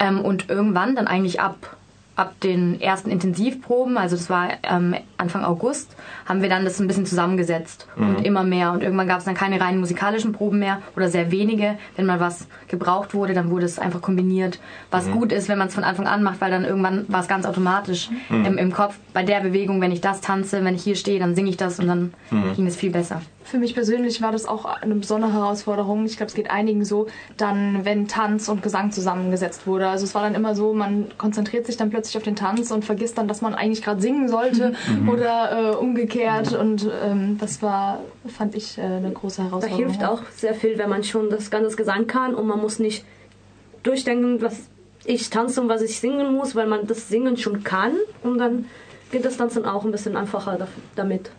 [0.00, 1.76] Ähm, und irgendwann dann eigentlich ab
[2.14, 6.86] ab den ersten Intensivproben, also das war ähm, Anfang August, haben wir dann das ein
[6.86, 8.08] bisschen zusammengesetzt Mhm.
[8.16, 8.72] und immer mehr.
[8.72, 11.78] Und irgendwann gab es dann keine reinen musikalischen Proben mehr oder sehr wenige.
[11.96, 14.58] Wenn mal was gebraucht wurde, dann wurde es einfach kombiniert.
[14.90, 15.12] Was Mhm.
[15.12, 17.46] gut ist, wenn man es von Anfang an macht, weil dann irgendwann war es ganz
[17.46, 18.44] automatisch Mhm.
[18.44, 18.94] im, im Kopf.
[19.14, 21.78] Bei der Bewegung, wenn ich das tanze, wenn ich hier stehe, dann singe ich das
[21.80, 22.52] und dann Mhm.
[22.54, 23.22] ging es viel besser.
[23.44, 26.04] Für mich persönlich war das auch eine besondere Herausforderung.
[26.06, 29.88] Ich glaube, es geht einigen so, dann, wenn Tanz und Gesang zusammengesetzt wurde.
[29.88, 32.84] Also es war dann immer so, man konzentriert sich dann plötzlich auf den Tanz und
[32.84, 35.08] vergisst dann, dass man eigentlich gerade singen sollte Mhm.
[35.08, 36.52] oder äh, umgekehrt.
[36.54, 39.84] Und ähm, das war, fand ich, äh, eine große Da Herausforderung.
[39.86, 43.04] hilft auch sehr viel, wenn man schon das ganze Gesang kann und man muss nicht
[43.82, 44.68] durchdenken, was
[45.04, 48.66] ich tanze und was ich singen muss, weil man das Singen schon kann und dann
[49.10, 51.30] geht das Tanzen auch ein bisschen einfacher damit.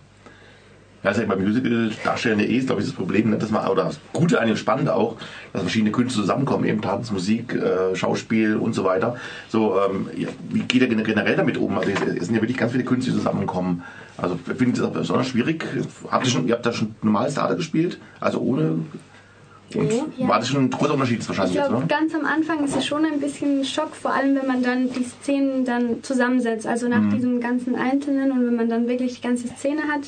[1.04, 3.38] Ja, das ist ja beim Musical darstellen ja eh, ist, glaube ich, das Problem, ne,
[3.38, 5.18] dass man, oder das Gute an dem Spannende auch,
[5.52, 9.18] dass verschiedene Künste zusammenkommen, eben Tanz, Musik, äh, Schauspiel und so weiter.
[9.50, 11.78] So, ähm, ja, wie geht gen- generell damit um?
[11.78, 13.84] Also es, es sind ja wirklich ganz viele Künste, die zusammenkommen.
[14.18, 15.66] Also finde ich das besonders schwierig.
[16.10, 17.98] Habt ihr, schon, ihr habt da schon normales Theater gespielt?
[18.22, 18.80] Also ohne.
[19.76, 20.28] Und Ja.
[20.28, 22.86] war das schon ein großer Unterschied Ich wahrscheinlich jetzt, glaube, ganz am Anfang ist es
[22.86, 26.68] schon ein bisschen Schock, vor allem wenn man dann die Szenen dann zusammensetzt.
[26.68, 27.10] Also nach Mhm.
[27.10, 30.02] diesem ganzen Einzelnen und wenn man dann wirklich die ganze Szene hat,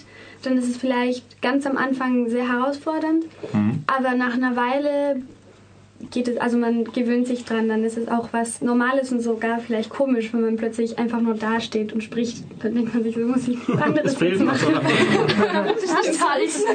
[0.45, 3.25] dann ist es vielleicht ganz am Anfang sehr herausfordernd.
[3.53, 3.83] Mhm.
[3.87, 5.21] Aber nach einer Weile
[6.11, 9.59] geht es, also man gewöhnt sich dran, dann ist es auch was Normales und sogar
[9.59, 12.43] vielleicht komisch, wenn man plötzlich einfach nur dasteht und spricht.
[12.61, 14.73] Dann denkt man sich, so muss ich anderes Es fehlt machen.
[15.65, 16.65] Das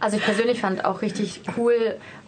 [0.00, 1.74] Also ich persönlich fand auch richtig cool,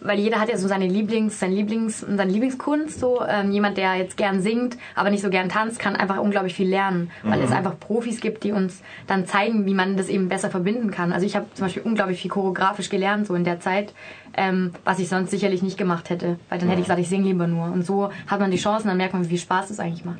[0.01, 2.99] weil jeder hat ja so seine Lieblings, sein Lieblings, seine Lieblingskunst.
[2.99, 6.53] So ähm, jemand, der jetzt gern singt, aber nicht so gern tanzt, kann einfach unglaublich
[6.53, 7.45] viel lernen, weil Mhm.
[7.45, 11.13] es einfach Profis gibt, die uns dann zeigen, wie man das eben besser verbinden kann.
[11.13, 13.93] Also ich habe zum Beispiel unglaublich viel choreografisch gelernt so in der Zeit,
[14.35, 17.25] ähm, was ich sonst sicherlich nicht gemacht hätte, weil dann hätte ich gesagt, ich singe
[17.27, 17.65] lieber nur.
[17.71, 20.19] Und so hat man die Chancen, dann merkt man, wie viel Spaß das eigentlich macht.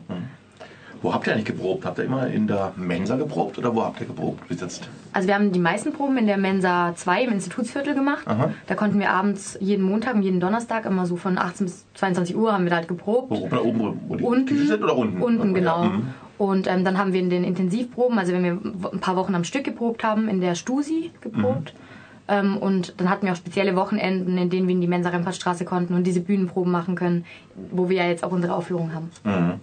[1.02, 1.86] Wo habt ihr eigentlich geprobt?
[1.86, 4.88] Habt ihr immer in der Mensa geprobt oder wo habt ihr geprobt bis jetzt?
[5.12, 8.26] Also wir haben die meisten Proben in der Mensa 2 im Institutsviertel gemacht.
[8.26, 8.52] Aha.
[8.68, 12.38] Da konnten wir abends jeden Montag und jeden Donnerstag immer so von 18 bis 22
[12.38, 13.32] Uhr haben wir da halt geprobt.
[13.32, 14.48] Wo, oben, oben, wo- die Unten.
[14.48, 15.22] Tische sind oder unten?
[15.22, 15.84] Unten, genau.
[15.84, 16.08] Ja, mhm.
[16.38, 18.52] Und ähm, dann haben wir in den Intensivproben, also wenn wir
[18.94, 21.74] ein paar Wochen am Stück geprobt haben, in der Stusi geprobt.
[22.28, 25.66] Ähm, und dann hatten wir auch spezielle Wochenenden, in denen wir in die Mensa Rempartstraße
[25.66, 27.26] konnten und diese Bühnenproben machen können,
[27.72, 29.12] wo wir ja jetzt auch unsere Aufführung haben.
[29.24, 29.60] Mhm.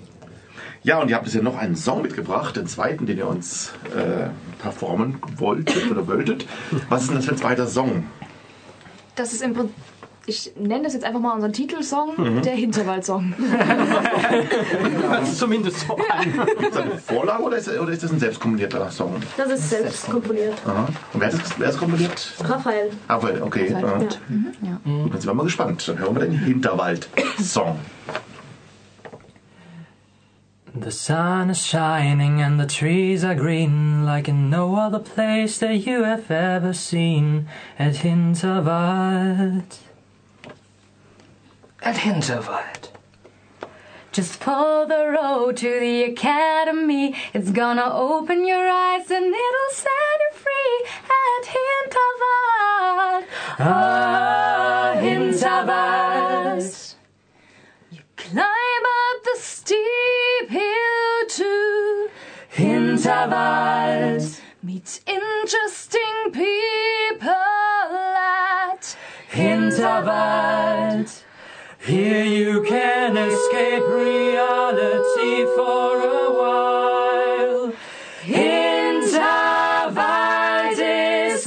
[0.82, 3.72] Ja, und ihr habt jetzt ja noch einen Song mitgebracht, den zweiten, den ihr uns
[3.94, 4.28] äh,
[4.60, 6.46] performen wolltet oder wolltet.
[6.88, 8.04] Was ist denn das für ein zweiter Song?
[9.14, 9.74] Das ist im Prinzip,
[10.30, 12.42] ich nenne das jetzt einfach mal unseren Titelsong, Mhm.
[12.42, 13.34] der Hinterwaldsong.
[15.10, 16.30] Das ist zumindest so ein.
[16.64, 19.16] Ist das eine Vorlage oder ist, oder ist das ein selbstkomponierter Song?
[19.36, 20.54] Das ist selbst komponiert.
[20.66, 20.86] Aha.
[21.12, 22.32] Und wer hat das, wer hat komponiert?
[22.44, 22.90] Raphael.
[23.08, 23.72] Raphael, okay.
[23.74, 24.02] Raphael, aha.
[24.62, 24.80] ja.
[24.84, 25.86] Gut, Dann sind wir mal gespannt.
[25.88, 27.76] Dann hören wir den Hinterwald-Song.
[30.82, 35.74] The sun is shining and the trees are green like in no other place that
[35.84, 39.64] you have ever seen at Hinterwald.
[41.82, 42.90] At Hinterwald.
[44.12, 47.14] Just follow the road to the academy.
[47.32, 50.84] It's gonna open your eyes and it'll set you free
[51.24, 53.24] at Hinterwald.
[53.60, 56.94] Ah, Hinterwald.
[57.90, 62.10] You climb up the steep hill to
[62.48, 64.40] hint of Hinterwald.
[64.62, 66.79] Meet interesting people
[73.80, 77.72] escape reality for a while.
[78.22, 79.08] Hinterwald
[80.78, 81.44] is.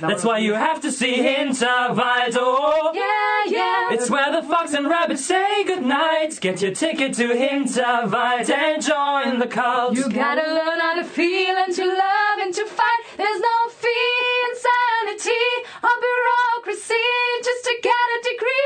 [0.00, 2.36] That's why you have to see Hinterwald.
[2.36, 3.92] Oh, yeah, yeah.
[3.92, 6.38] It's where the fox and rabbit say goodnight.
[6.40, 9.96] Get your ticket to Hinterwald and join the cult.
[9.96, 13.00] You gotta learn how to feel and to love and to fight.
[13.16, 15.46] There's no fee, insanity,
[15.82, 17.08] or bureaucracy
[17.42, 18.63] just to get a degree.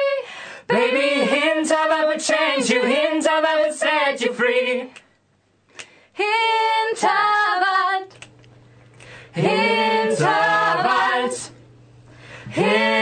[9.41, 11.37] Hinterwald.
[12.51, 12.98] Hinterwald.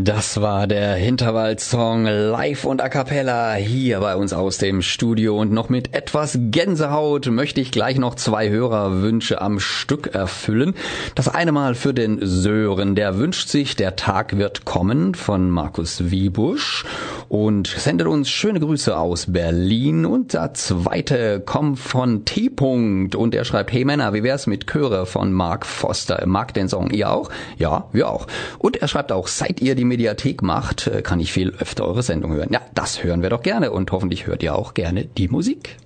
[0.00, 5.36] Das war der Hinterwald-Song live und a cappella hier bei uns aus dem Studio.
[5.36, 10.74] Und noch mit etwas Gänsehaut möchte ich gleich noch zwei Hörerwünsche am Stück erfüllen.
[11.16, 16.12] Das eine Mal für den Sören, der wünscht sich, der Tag wird kommen von Markus
[16.12, 16.84] Wiebusch
[17.28, 22.48] und sendet uns schöne Grüße aus Berlin und der zweite kommt von T.
[22.48, 26.26] -Punkt und er schreibt, hey Männer, wie wär's mit Chöre von Mark Foster?
[26.26, 27.30] Mag den Song ihr auch?
[27.58, 28.26] Ja, wir auch.
[28.58, 32.02] Und er schreibt auch, seit ihr die Mediathek macht, äh, kann ich viel öfter eure
[32.02, 32.48] Sendung hören.
[32.50, 35.76] Ja, das hören wir doch gerne und hoffentlich hört ihr auch gerne die Musik.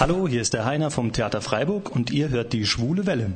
[0.00, 3.32] Hallo, hier ist der Heiner vom Theater Freiburg und ihr hört die Schwule Welle.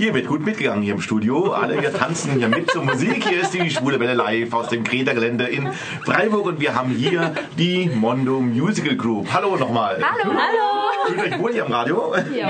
[0.00, 1.52] Hier wird gut mitgegangen hier im Studio.
[1.52, 3.22] Alle hier tanzen hier mit zur Musik.
[3.28, 5.70] Hier ist die Schwule Welle live aus dem Greta-Gelände in
[6.06, 9.28] Freiburg und wir haben hier die Mondo Musical Group.
[9.30, 10.02] Hallo nochmal.
[10.02, 11.06] Hallo, hallo.
[11.06, 12.14] Fühlt euch wohl hier am Radio?
[12.34, 12.48] Ja.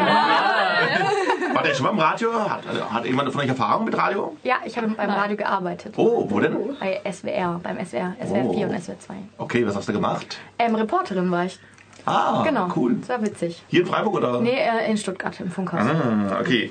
[1.53, 2.33] War der schon mal im Radio?
[2.33, 4.37] Hat, hat jemand von euch Erfahrung mit Radio?
[4.45, 5.95] Ja, ich habe beim Radio gearbeitet.
[5.97, 6.57] Oh, wo denn?
[6.79, 8.53] Bei SWR, beim SWR, SWR Oh.
[8.53, 9.15] 4 und SWR 2.
[9.39, 10.39] Okay, was hast du gemacht?
[10.57, 11.59] Ähm, Reporterin war ich.
[12.07, 12.69] Ah, genau.
[12.77, 12.95] cool.
[13.01, 13.65] Das war witzig.
[13.67, 14.41] Hier in Freiburg oder?
[14.41, 15.81] Nee, äh, in Stuttgart im Funkhaus.
[15.81, 16.71] Ah, okay.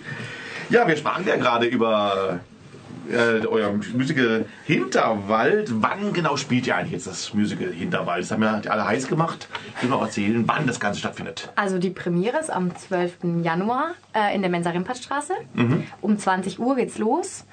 [0.69, 2.39] Ja, wir sprachen ja gerade über
[3.10, 5.82] äh, euer Musical Hinterwald.
[5.82, 8.21] Wann genau spielt ihr eigentlich jetzt das Musical Hinterwald?
[8.21, 9.47] Das haben ja alle heiß gemacht.
[9.75, 11.51] Ich will noch erzählen, wann das Ganze stattfindet.
[11.55, 13.41] Also die Premiere ist am 12.
[13.41, 15.34] Januar äh, in der Mensa Rimpertstraße.
[15.55, 15.86] Mhm.
[16.01, 17.45] Um 20 Uhr geht's los.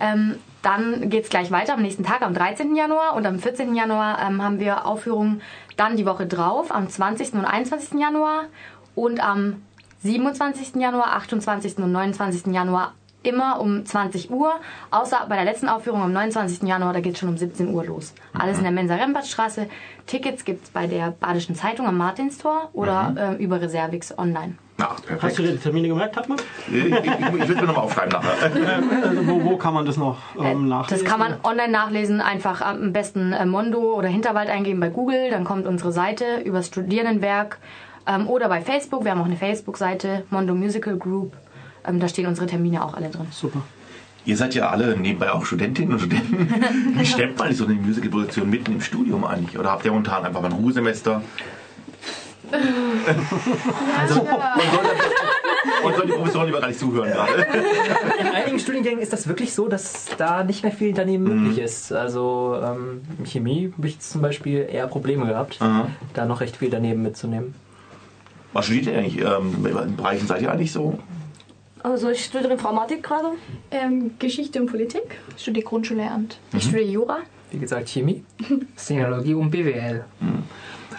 [0.00, 2.74] Ähm, dann geht's gleich weiter am nächsten Tag, am 13.
[2.74, 3.14] Januar.
[3.14, 3.76] Und am 14.
[3.76, 5.42] Januar ähm, haben wir Aufführungen
[5.76, 7.34] dann die Woche drauf, am 20.
[7.34, 8.00] und 21.
[8.00, 8.46] Januar.
[8.96, 9.62] Und am
[10.04, 10.76] 27.
[10.76, 11.78] Januar, 28.
[11.78, 12.52] und 29.
[12.52, 14.52] Januar immer um 20 Uhr.
[14.90, 16.68] Außer bei der letzten Aufführung am 29.
[16.68, 18.12] Januar, da geht's schon um 17 Uhr los.
[18.34, 19.66] Alles in der Mensa Rempertstraße.
[20.06, 24.58] Tickets gibt's bei der Badischen Zeitung am Martinstor oder äh, über Reservix online.
[24.78, 26.38] Ja, Hast du dir die Termine gemerkt, Hartmann?
[26.68, 28.50] Ich, ich, ich will es mir nochmal aufschreiben nachher.
[29.08, 31.02] Also wo, wo kann man das noch ähm, nachlesen?
[31.02, 35.30] Das kann man online nachlesen, einfach am besten äh, Mondo oder Hinterwald eingeben bei Google,
[35.30, 37.58] dann kommt unsere Seite über das Studierendenwerk
[38.06, 41.32] ähm, oder bei Facebook, wir haben auch eine Facebook-Seite, Mondo Musical Group,
[41.86, 43.26] ähm, da stehen unsere Termine auch alle drin.
[43.30, 43.62] Super.
[44.26, 46.96] Ihr seid ja alle nebenbei auch Studentinnen und Studenten.
[46.98, 49.58] Wie stemmt man so eine Musicalproduktion mitten im Studium eigentlich?
[49.58, 51.20] Oder habt ihr momentan einfach mal ein Ruhesemester?
[53.98, 54.34] Also, man
[54.72, 54.84] soll,
[55.82, 57.46] man soll die Professoren lieber gar nicht zuhören gerade.
[58.18, 61.92] In einigen Studiengängen ist das wirklich so, dass da nicht mehr viel daneben möglich ist.
[61.92, 65.88] Also ähm, in Chemie habe ich zum Beispiel eher Probleme gehabt, Aha.
[66.14, 67.54] da noch recht viel daneben mitzunehmen.
[68.54, 69.18] Was studiert ihr eigentlich?
[69.18, 70.98] Ähm, in welchen Bereichen seid ihr eigentlich so?
[71.82, 73.32] Also ich studiere Informatik gerade.
[73.70, 75.18] Ähm, Geschichte und Politik.
[75.36, 76.38] Ich studiere Grundschullehramt.
[76.54, 77.18] Ich studiere Jura.
[77.50, 78.24] Wie gesagt, Chemie.
[78.76, 80.04] Sinologie und BWL.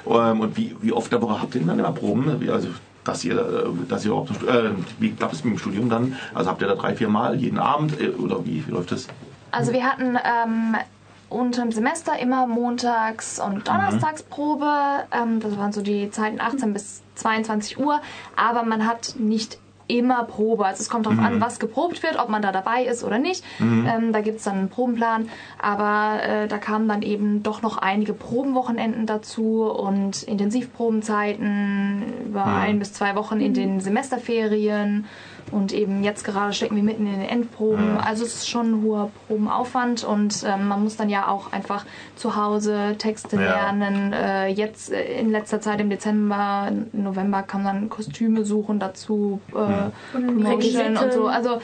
[0.05, 2.39] Ähm, und wie, wie oft der Woche habt ihr denn dann immer Proben?
[2.39, 2.67] Wie, also,
[3.05, 6.17] dass ihr, äh, dass ihr überhaupt, äh, wie klappt es mit dem Studium dann?
[6.33, 9.07] Also habt ihr da drei, vier Mal jeden Abend äh, oder wie, wie läuft das?
[9.51, 10.75] Also wir hatten ähm,
[11.35, 14.69] unter dem Semester immer montags und donnerstagsprobe.
[15.11, 18.01] Ähm, das waren so die Zeiten 18 bis 22 Uhr.
[18.35, 20.65] Aber man hat nicht immer Probe.
[20.65, 21.25] Also es kommt darauf Mhm.
[21.25, 23.43] an, was geprobt wird, ob man da dabei ist oder nicht.
[23.59, 23.87] Mhm.
[23.87, 25.29] Ähm, da gibt's dann einen Probenplan.
[25.61, 32.55] Aber äh, da kamen dann eben doch noch einige Probenwochenenden dazu und Intensivprobenzeiten über Mhm.
[32.55, 35.05] ein bis zwei Wochen in den Semesterferien.
[35.51, 37.93] Und eben jetzt gerade stecken wir mitten in den Endproben.
[37.93, 37.97] Mhm.
[37.99, 41.85] Also es ist schon ein hoher Probenaufwand und ähm, man muss dann ja auch einfach
[42.15, 43.41] zu Hause Texte Ja.
[43.43, 44.11] lernen.
[44.11, 50.17] Äh, jetzt äh, in letzter Zeit im Dezember, November kann man Kostüme suchen dazu, äh,
[50.17, 51.27] Und Promotion und so.
[51.27, 51.61] Also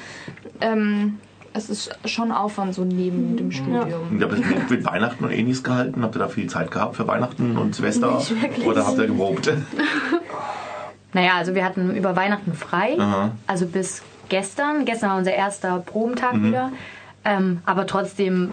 [0.61, 1.17] ähm,
[1.53, 3.84] es ist schon Aufwand so neben dem Studium.
[4.11, 6.03] Und habt ihr mit, mit Weihnachten und ähnliches gehalten?
[6.03, 8.21] Habt ihr da viel Zeit gehabt für Weihnachten und Silvester?
[8.65, 9.51] Oder habt ihr geprobt?
[11.14, 13.32] Naja, also wir hatten über Weihnachten frei, Aha.
[13.47, 14.86] also bis gestern.
[14.86, 16.47] Gestern war unser erster Probentag Mhm.
[16.47, 16.72] wieder.
[17.24, 18.51] Ähm, aber trotzdem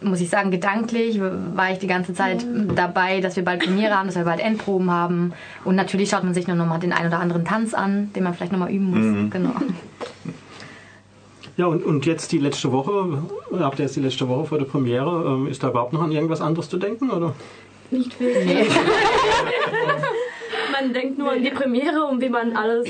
[0.00, 4.06] muss ich sagen, gedanklich war ich die ganze Zeit dabei, dass wir bald Premiere haben,
[4.06, 5.34] dass wir bald Endproben haben.
[5.64, 8.22] Und natürlich schaut man sich nur noch mal den einen oder anderen Tanz an, den
[8.24, 9.00] man vielleicht noch mal üben muss.
[9.04, 9.28] Mhm.
[9.30, 9.50] Genau.
[11.58, 13.18] Ja, und, und jetzt die letzte Woche,
[13.58, 16.12] habt ihr jetzt die letzte Woche vor der Premiere, ähm, ist da überhaupt noch an
[16.12, 17.10] irgendwas anderes zu denken?
[17.10, 17.34] Oder?
[17.90, 18.68] Nicht wirklich.
[20.80, 22.88] man denkt nur an die Premiere und wie man alles,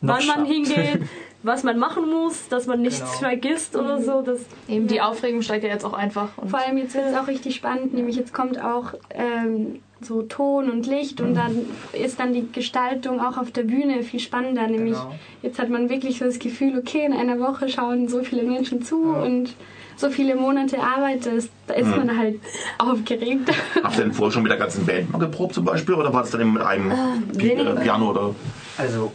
[0.00, 1.00] wann man hingeht,
[1.42, 3.12] was man machen muss, dass man nichts Genau.
[3.30, 4.22] vergisst oder so.
[4.22, 6.28] Das Eben die Aufregung steigt ja jetzt auch einfach.
[6.46, 10.70] Vor allem jetzt wird es auch richtig spannend, nämlich jetzt kommt auch ähm, so Ton
[10.70, 14.66] und Licht und dann ist dann die Gestaltung auch auf der Bühne viel spannender.
[14.66, 15.14] Nämlich Genau.
[15.42, 18.82] jetzt hat man wirklich so das Gefühl, okay, in einer Woche schauen so viele Menschen
[18.82, 19.54] zu und
[19.96, 21.96] so viele Monate Arbeit, das, da ist Mhm.
[22.06, 22.40] man halt
[22.78, 23.50] aufgeregt.
[23.82, 25.94] Habt ihr denn vorher schon mit der ganzen Band mal geprobt zum Beispiel?
[25.94, 26.92] Oder war es dann eben mit einem
[27.36, 27.76] Pi weniger.
[27.76, 28.10] äh, Piano?
[28.10, 28.34] Oder?
[28.78, 29.12] Also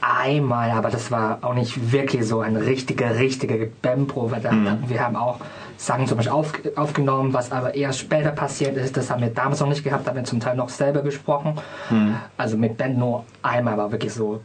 [0.00, 4.36] einmal, aber das war auch nicht wirklich so eine richtige, richtige Bandprobe.
[4.50, 4.78] Mhm.
[4.88, 5.38] Wir haben auch
[5.76, 8.96] Sachen zum Beispiel auf, aufgenommen, was aber erst später passiert ist.
[8.96, 11.54] Das haben wir damals noch nicht gehabt, da haben wir zum Teil noch selber gesprochen.
[11.90, 12.16] Mhm.
[12.38, 14.40] Also mit Band nur einmal, war wirklich so,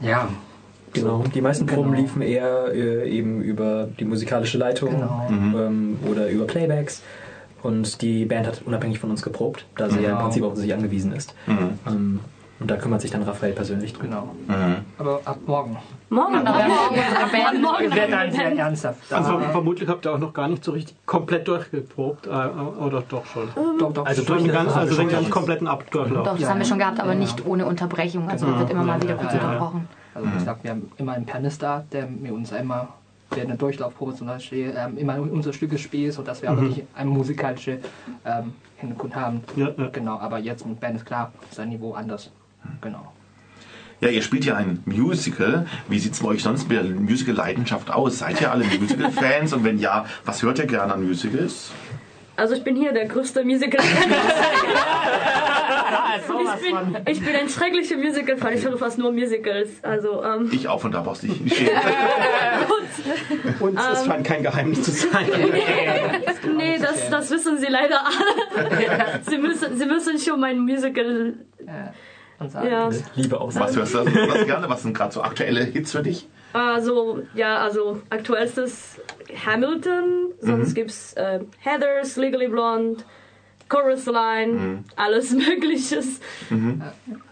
[0.00, 0.28] ja.
[0.92, 1.24] Genau.
[1.34, 2.02] Die meisten Proben Genau.
[2.02, 5.26] liefen eher äh, eben über die musikalische Leitung Genau.
[5.30, 7.02] ähm, oder über Playbacks.
[7.62, 10.20] Und die Band hat unabhängig von uns geprobt, da sie ja im Genau.
[10.22, 11.34] Prinzip auf sich angewiesen ist.
[11.46, 11.58] Mhm.
[11.86, 12.20] Ähm,
[12.58, 14.02] und da kümmert sich dann Raphael persönlich drum.
[14.10, 14.28] Genau.
[14.48, 14.76] Mhm.
[14.98, 15.76] Aber ab morgen.
[16.10, 17.62] Morgen, ab morgen unsere Band.
[17.62, 19.12] Morgen wird dann sehr ernsthaft.
[19.12, 23.24] Also vermutlich habt ihr auch noch gar nicht so richtig komplett durchgeprobt, äh, oder doch
[23.26, 23.48] schon?
[23.78, 24.04] Doch, doch.
[24.06, 26.26] Also durch den ganzen, also den ganz kompletten Abdurchlauf.
[26.26, 28.28] Doch, das haben wir schon gehabt, aber nicht ohne Unterbrechung.
[28.28, 28.58] Also Genau.
[28.58, 29.72] wird immer mal wieder kurz Ja, ja,
[30.14, 30.20] ja.
[30.20, 32.88] Also wie gesagt, wir haben immer einen Pianist da, der mit uns einmal
[33.32, 36.62] während der Durchlaufprobe zum Beispiel ähm, immer unser Stück spielt, sodass wir auch Mhm.
[36.62, 37.78] wirklich einen musikalischen
[38.24, 39.40] ähm, Hintergrund haben.
[39.92, 42.30] Genau, aber jetzt mit Band ist klar, ist ein Niveau anders.
[42.80, 43.12] Genau.
[44.00, 45.66] Ja, ihr spielt ja ein Musical.
[45.88, 48.18] Wie sieht es bei euch sonst mit der Musical-Leidenschaft aus?
[48.20, 49.52] Seid ihr alle Musical-Fans?
[49.52, 51.70] Und wenn ja, was hört ihr gerne an Musicals?
[52.40, 53.84] Also ich bin hier der größte musical
[56.24, 56.32] ich,
[56.62, 58.54] bin, ich bin ein schrecklicher Musical-Fan.
[58.54, 59.68] Ich höre fast nur Musicals.
[59.82, 61.60] Also, ähm, Ich auch, von da brauchst du dich nicht.
[63.60, 64.06] Uns es Ähm.
[64.06, 65.26] scheint kein Geheimnis zu sein.
[66.56, 69.20] nee, das, das wissen sie leider alle.
[69.28, 71.34] sie, müssen, sie müssen schon mein Musical...
[72.64, 72.88] Ja.
[73.16, 73.54] Liebe aus.
[73.56, 74.66] Was hörst du was gerne?
[74.70, 76.26] Was sind gerade so aktuelle Hits für dich?
[76.52, 79.00] Also, ja, also aktuellstes
[79.46, 80.74] Hamilton, sonst Mhm.
[80.74, 83.04] gibt's äh, Heathers, Legally Blonde,
[83.68, 84.84] Chorus Line, Mhm.
[84.96, 86.20] alles Mögliches.
[86.50, 86.82] Mhm.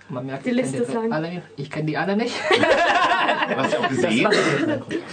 [0.08, 1.12] Man merkt, Die ich Liste ist lang.
[1.12, 2.34] Alle, ich kenne die alle nicht.
[3.56, 4.28] Hast du auch gesehen?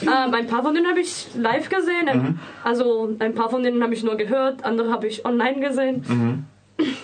[0.04, 2.40] Ähm, ein paar von denen habe ich live gesehen, Mhm.
[2.64, 6.04] also ein paar von denen habe ich nur gehört, andere habe ich online gesehen.
[6.08, 6.46] Mhm.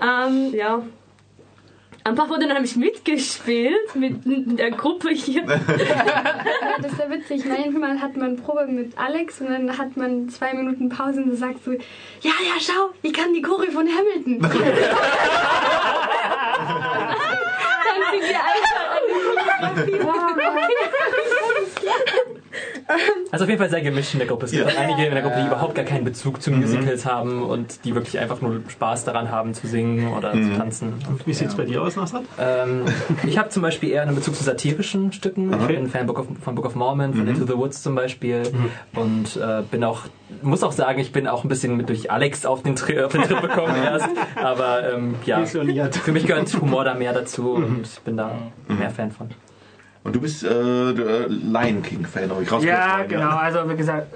[0.00, 0.82] Ähm, ja.
[2.04, 5.44] Ein paar von denen habe ich mitgespielt mit der Gruppe hier.
[5.44, 5.60] Ja,
[6.82, 7.44] das ist ja witzig.
[7.44, 11.36] Manchmal hat man Probe mit Alex und dann hat man zwei Minuten Pause und du
[11.36, 11.78] sagst so, ja,
[12.22, 14.40] ja, schau, ich kann die Chore von Hamilton.
[19.62, 20.02] dann sind wir
[23.30, 24.44] Also auf jeden Fall sehr gemischt in der Gruppe.
[24.44, 24.78] Es gibt Ja.
[24.78, 28.18] einige in der Gruppe, die überhaupt gar keinen Bezug zu Musicals haben und die wirklich
[28.18, 30.52] einfach nur Spaß daran haben zu singen oder Mhm.
[30.52, 30.94] zu tanzen.
[31.24, 32.24] Wie sieht's bei dir aus, Nasrat?
[32.38, 32.84] Ähm,
[33.26, 35.50] ich habe zum Beispiel eher einen Bezug zu satirischen Stücken.
[35.50, 35.76] Ich Okay.
[35.76, 37.28] bin Fan Book of, von Book of Mormon, von Mhm.
[37.28, 38.42] Into the Woods zum Beispiel.
[38.94, 40.02] Und äh, bin auch,
[40.42, 43.12] muss auch sagen, ich bin auch ein bisschen mit durch Alex auf den, Tri auf
[43.12, 44.08] den Trip gekommen erst.
[44.36, 48.32] Aber ähm, ja, für mich gehört Humor da mehr dazu und bin da
[48.68, 49.30] mehr Fan von.
[50.04, 50.48] Und du bist äh,
[50.94, 52.76] der Lion King-Fan, habe ich rausgehört.
[52.78, 53.36] Ja, genau.
[53.36, 54.08] Also wie gesagt,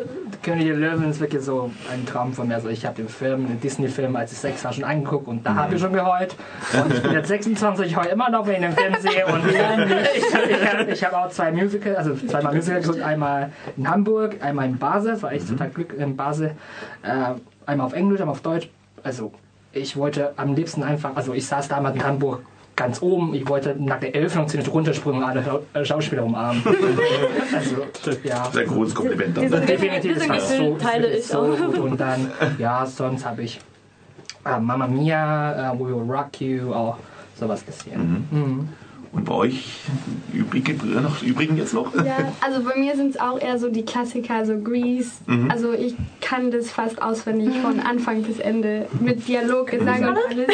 [0.42, 2.56] König der Löwen ist wirklich so ein Traum von mir.
[2.56, 5.52] Also ich habe den Film, den Disney-Film, als ich sechs war, schon angeguckt und da
[5.52, 5.56] Mhm.
[5.58, 6.34] habe ich schon geheult.
[6.84, 9.26] Und ich bin jetzt 26, ich heule immer noch, wenn ich den Film sehe.
[9.26, 13.00] Und ich, ich, habe- ich habe auch zwei Musical, also zweimal Musical geguckt.
[13.02, 15.12] Einmal in Hamburg, einmal in Basel.
[15.12, 16.50] Das war echt total Glück in Basel.
[17.04, 17.34] Äh,
[17.64, 18.68] einmal auf Englisch, einmal auf Deutsch.
[19.04, 19.32] Also
[19.72, 22.42] ich wollte am liebsten einfach, also ich saß damals in Hamburg
[22.76, 23.34] ganz oben.
[23.34, 26.62] Ich wollte nach der Eröffnung ziemlich runterspringen und alle Schau- Schauspieler umarmen.
[27.54, 27.76] also,
[28.22, 28.44] ja.
[28.52, 29.36] Sehr großes Kompliment.
[29.36, 31.56] Diese- Definitiv, diese das so, teile ich so auch.
[31.56, 31.78] gut.
[31.78, 33.60] Und dann, ja, sonst habe ich
[34.44, 36.98] äh, Mamma Mia, äh, We Will Rock You, auch
[37.38, 38.26] sowas gesehen.
[38.30, 38.68] Mhm.
[39.16, 39.64] Und bei euch
[40.34, 41.94] übrige, noch, übrigen jetzt noch?
[41.94, 45.12] Ja, also bei mir sind es auch eher so die Klassiker, so Grease.
[45.26, 45.50] Mhm.
[45.50, 50.48] Also ich kann das fast auswendig von Anfang bis Ende mit Dialog, Gesang und alles.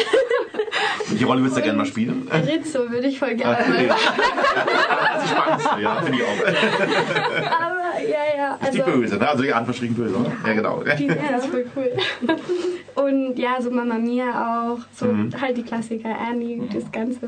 [1.09, 2.27] Welche Rolle würdest du gerne mal spielen?
[2.31, 3.57] Rizzo würde ich voll gerne.
[3.67, 7.49] Mal Das ist spannend, ja, finde ich auch.
[7.59, 8.55] Aber ja, ja.
[8.63, 9.27] Ist die Also, Böse, ne?
[9.29, 10.31] Also die Anverstrichen Böse, oder?
[10.47, 10.83] Ja, genau.
[10.97, 11.91] die, ja, das ist voll cool.
[12.95, 14.79] Und ja, so Mama Mia auch.
[14.95, 15.29] So Mhm.
[15.39, 17.27] halt die Klassiker, Annie, das Ganze.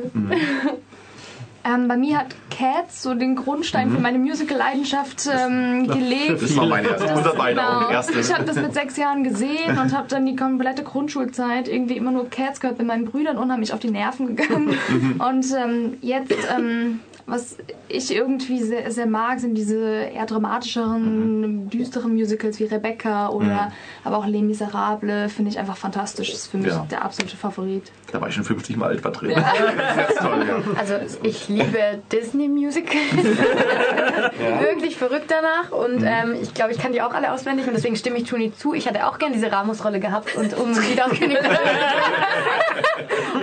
[1.67, 6.41] Ähm, bei mir hat Cats so den Grundstein für meine Musical-Leidenschaft ähm, gelegt.
[6.41, 7.89] Das war meine erste, unser beide Genau.
[7.89, 8.19] erste.
[8.19, 12.11] Ich habe das mit sechs Jahren gesehen und habe dann die komplette Grundschulzeit irgendwie immer
[12.11, 14.77] nur Cats gehört, bin meinen Brüdern unheimlich auf die Nerven gegangen.
[15.17, 17.57] und ähm, jetzt, ähm, was
[17.87, 23.71] ich irgendwie sehr, sehr mag, sind diese eher dramatischeren, düsteren Musicals wie Rebecca oder
[24.03, 26.29] aber auch Les Miserables, finde ich einfach fantastisch.
[26.31, 26.85] Das ist für mich Ja.
[26.91, 27.91] der absolute Favorit.
[28.11, 29.43] Da war ich schon 50 Mal alt vertreten.
[29.95, 30.57] Das ist toll, ja.
[30.79, 32.95] Also ich liebe Disney-Musicals.
[34.59, 35.71] Wirklich verrückt danach.
[35.71, 37.67] Und ähm, ich glaube, ich kann die auch alle auswendig.
[37.67, 38.73] Und deswegen stimme ich Toni zu.
[38.73, 41.37] Ich hätte auch gern diese Ramos-Rolle gehabt und um wieder auf König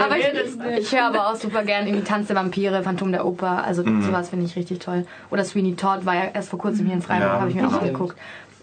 [0.00, 0.26] Aber ich,
[0.78, 3.64] ich höre aber auch super gern irgendwie Tanz der Vampire, Phantom der Oper.
[3.72, 4.02] Also Mhm.
[4.02, 5.06] sowas finde ich richtig toll.
[5.30, 7.66] Oder Sweeney Todd war ja erst vor kurzem hier in Freiburg, Ja, habe ich mir
[7.66, 8.18] auch angeguckt.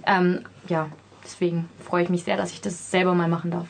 [0.06, 0.88] Ähm, ja,
[1.24, 3.66] deswegen freue ich mich sehr, dass ich das selber mal machen darf.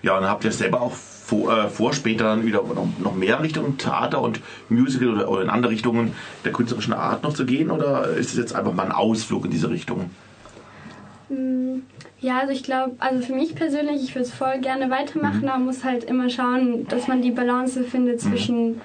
[0.00, 3.42] Ja, und habt ihr selber auch vor, äh, vor später dann wieder noch, noch mehr
[3.42, 6.14] Richtung Theater und Musical oder, oder in andere Richtungen
[6.46, 7.70] der künstlerischen Art noch zu gehen?
[7.70, 10.08] Oder ist es jetzt einfach mal ein Ausflug in diese Richtung?
[11.28, 11.80] Mm,
[12.22, 15.58] Ja, also ich glaube, also für mich persönlich, ich würde es voll gerne weitermachen, aber
[15.58, 18.80] man muss halt immer schauen, dass man die Balance findet zwischen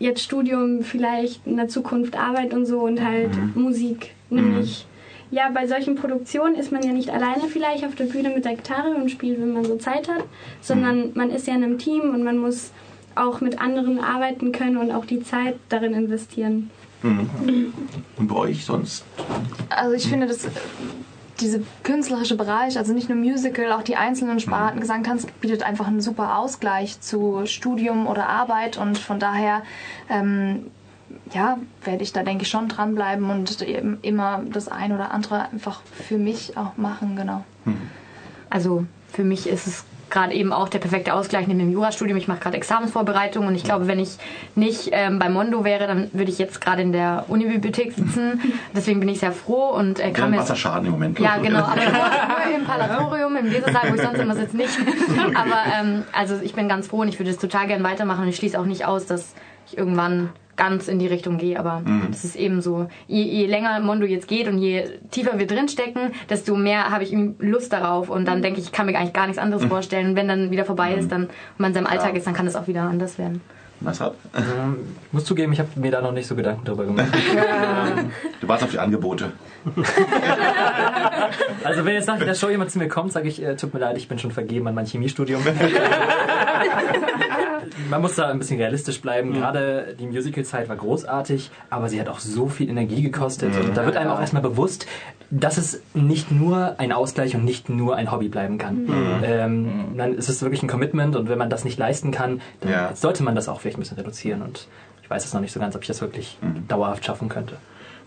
[0.00, 4.14] jetzt Studium, vielleicht in der Zukunft Arbeit und so und halt Musik.
[4.30, 4.86] Nämlich,
[5.30, 8.56] ja, bei solchen Produktionen ist man ja nicht alleine vielleicht auf der Bühne mit der
[8.56, 10.24] Gitarre und spielt, wenn man so Zeit hat,
[10.60, 12.72] sondern man ist ja in einem Team und man muss
[13.14, 16.70] auch mit anderen arbeiten können und auch die Zeit darin investieren.
[17.02, 17.72] Mhm.
[18.16, 19.04] Und bei euch sonst?
[19.68, 20.50] Also ich finde, dass äh,
[21.40, 25.86] diese künstlerische Bereich, also nicht nur Musical, auch die einzelnen Sparten, Gesang, Tanz, bietet einfach
[25.86, 29.62] einen super Ausgleich zu Studium oder Arbeit und von daher
[30.08, 30.66] ähm,
[31.32, 35.50] ja, werde ich da denke ich schon dranbleiben und eben immer das ein oder andere
[35.50, 37.44] einfach für mich auch machen, genau.
[38.48, 42.16] Also für mich ist es gerade eben auch der perfekte Ausgleich neben dem Jurastudium.
[42.18, 44.16] Ich mache gerade Examensvorbereitung und ich glaube, wenn ich
[44.54, 48.40] nicht ähm, bei Mondo wäre, dann würde ich jetzt gerade in der Unibibliothek sitzen.
[48.74, 51.18] Deswegen bin ich sehr froh und äh, kann mir Wasserschaden im Moment.
[51.18, 51.60] ja, genau.
[51.60, 54.78] Aber nur, nur im Palatorium, im Lesesaal, wo ich sonst immer sitze, nicht.
[55.34, 58.28] Aber ähm, also ich bin ganz froh und ich würde es total gern weitermachen und
[58.28, 59.34] ich schließe auch nicht aus, dass
[59.66, 60.30] ich irgendwann
[60.60, 61.58] ganz in die Richtung gehe.
[61.58, 62.08] Aber Mhm.
[62.10, 62.86] das ist eben so.
[63.08, 67.16] Je, je länger Mondo jetzt geht und je tiefer wir drinstecken, desto mehr habe ich
[67.38, 68.08] Lust darauf.
[68.10, 69.68] Und dann denke ich, ich kann mir eigentlich gar nichts anderes Mhm.
[69.70, 70.06] vorstellen.
[70.10, 72.18] Und wenn dann wieder vorbei ist, dann und man in seinem Alltag Ja.
[72.18, 73.40] ist, dann kann es auch wieder anders werden.
[73.82, 74.12] Was hat?
[74.36, 77.08] Ähm, Ich muss zugeben, ich habe mir da noch nicht so Gedanken drüber gemacht.
[78.42, 79.32] Du warst auf die Angebote.
[81.64, 83.80] Also wenn jetzt nach der Show jemand zu mir kommt, sage ich, äh, tut mir
[83.80, 85.42] leid, ich bin schon vergeben an mein Chemiestudium.
[87.90, 89.32] Man muss da ein bisschen realistisch bleiben.
[89.32, 93.54] Gerade die Musicalzeit war großartig, aber sie hat auch so viel Energie gekostet.
[93.56, 94.86] Und da wird einem auch erstmal bewusst,
[95.30, 98.84] dass es nicht nur ein Ausgleich und nicht nur ein Hobby bleiben kann.
[98.84, 99.22] Mhm.
[99.22, 102.70] Ähm, dann ist es wirklich ein Commitment und wenn man das nicht leisten kann, dann
[102.72, 102.94] Ja.
[102.96, 104.42] sollte man das auch vielleicht ein bisschen reduzieren.
[104.42, 104.66] Und
[105.02, 107.56] ich weiß es noch nicht so ganz, ob ich das wirklich dauerhaft schaffen könnte.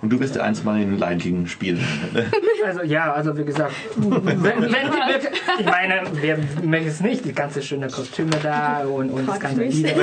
[0.03, 1.79] Und du wirst ja eins mal in Lion King spielen.
[2.65, 7.33] Also ja, also wie gesagt, wenn, wenn die ich meine, wer möchte es nicht, die
[7.33, 9.63] ganze schöne Kostüme da und, und das ganze.
[9.63, 9.93] Lieder,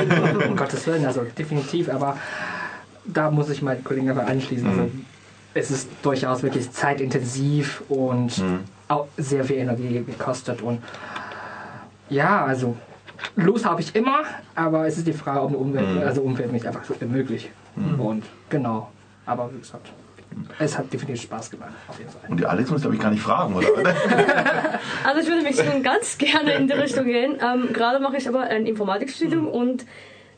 [0.47, 2.17] um Gottes Willen, also definitiv, aber
[3.03, 4.67] da muss ich meine Kollegen einfach anschließen.
[4.69, 4.91] Also
[5.55, 8.31] es ist durchaus wirklich zeitintensiv und
[8.89, 10.83] auch sehr viel Energie gekostet und
[12.09, 12.77] ja, also
[13.37, 14.19] Lust habe ich immer,
[14.53, 16.01] aber es ist die Frage, ob eine Umwelt, Mhm.
[16.03, 17.49] also Umwelt mich einfach so ermöglicht.
[17.97, 18.91] Und genau,
[19.25, 19.91] aber wie gesagt,
[20.59, 22.21] es hat definitiv Spaß gemacht, auf jeden Fall.
[22.29, 23.67] Und die Alex muss, glaube ich, gar nicht fragen, oder?
[25.03, 27.37] Also ich würde mich schon ganz gerne in die Richtung gehen.
[27.41, 29.85] Ähm, Gerade mache ich aber ein Informatikstudium und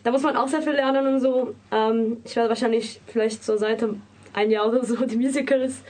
[0.03, 1.53] da muss man auch sehr viel lernen und so.
[1.71, 3.95] Ähm, ich werde wahrscheinlich vielleicht zur Seite
[4.33, 5.83] ein Jahr oder so die Musicals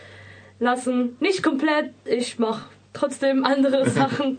[0.59, 1.17] lassen.
[1.19, 4.37] Nicht komplett, ich mache trotzdem andere Sachen.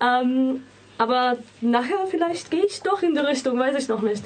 [0.00, 0.62] Ähm,
[0.98, 4.24] aber nachher vielleicht gehe ich doch in die Richtung, weiß ich noch nicht.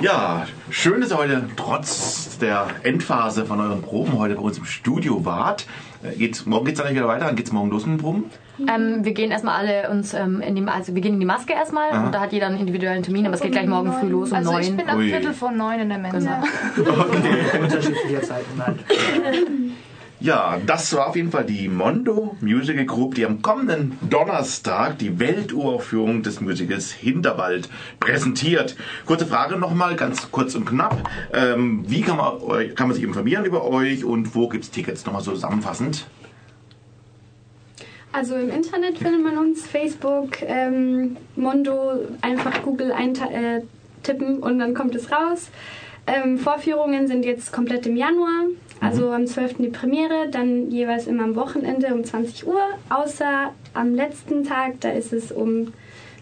[0.00, 4.64] Ja, schön, dass ihr heute trotz der Endphase von euren Proben heute bei uns im
[4.64, 5.66] Studio wart.
[6.04, 8.24] Äh, Geht's, morgen geht's dann nicht wieder weiter, dann geht's morgen los mit den Proben.
[8.68, 11.52] Ähm, wir gehen erstmal alle uns ähm, in die, also wir gehen in die Maske
[11.52, 12.06] erstmal Aha.
[12.06, 14.36] und da hat jeder einen individuellen Termin, aber es geht gleich morgen früh los um
[14.38, 14.62] Also neun.
[14.62, 15.08] ich bin ab Ui.
[15.08, 16.42] Viertel vor neun in der Mensa.
[17.60, 18.56] Unterschiedliche Zeiten.
[18.56, 18.78] Nein.
[20.20, 25.20] Ja, das war auf jeden Fall die Mondo Musical Group, die am kommenden Donnerstag die
[25.20, 27.68] Welturaufführung des Musicals Hinterwald
[28.00, 28.74] präsentiert.
[29.06, 31.08] Kurze Frage nochmal, ganz kurz und knapp.
[31.32, 35.06] Ähm, wie kann man, kann man sich informieren über euch und wo gibt's Tickets?
[35.06, 36.08] Nochmal so zusammenfassend.
[38.10, 44.96] Also im Internet findet man uns, Facebook, ähm, Mondo, einfach Google eintippen und dann kommt
[44.96, 45.50] es raus.
[46.08, 48.44] Ähm, Vorführungen sind jetzt komplett im Januar,
[48.80, 49.56] also am 12.
[49.58, 54.90] die Premiere, dann jeweils immer am Wochenende um 20 Uhr, außer am letzten Tag, da
[54.90, 55.72] ist es um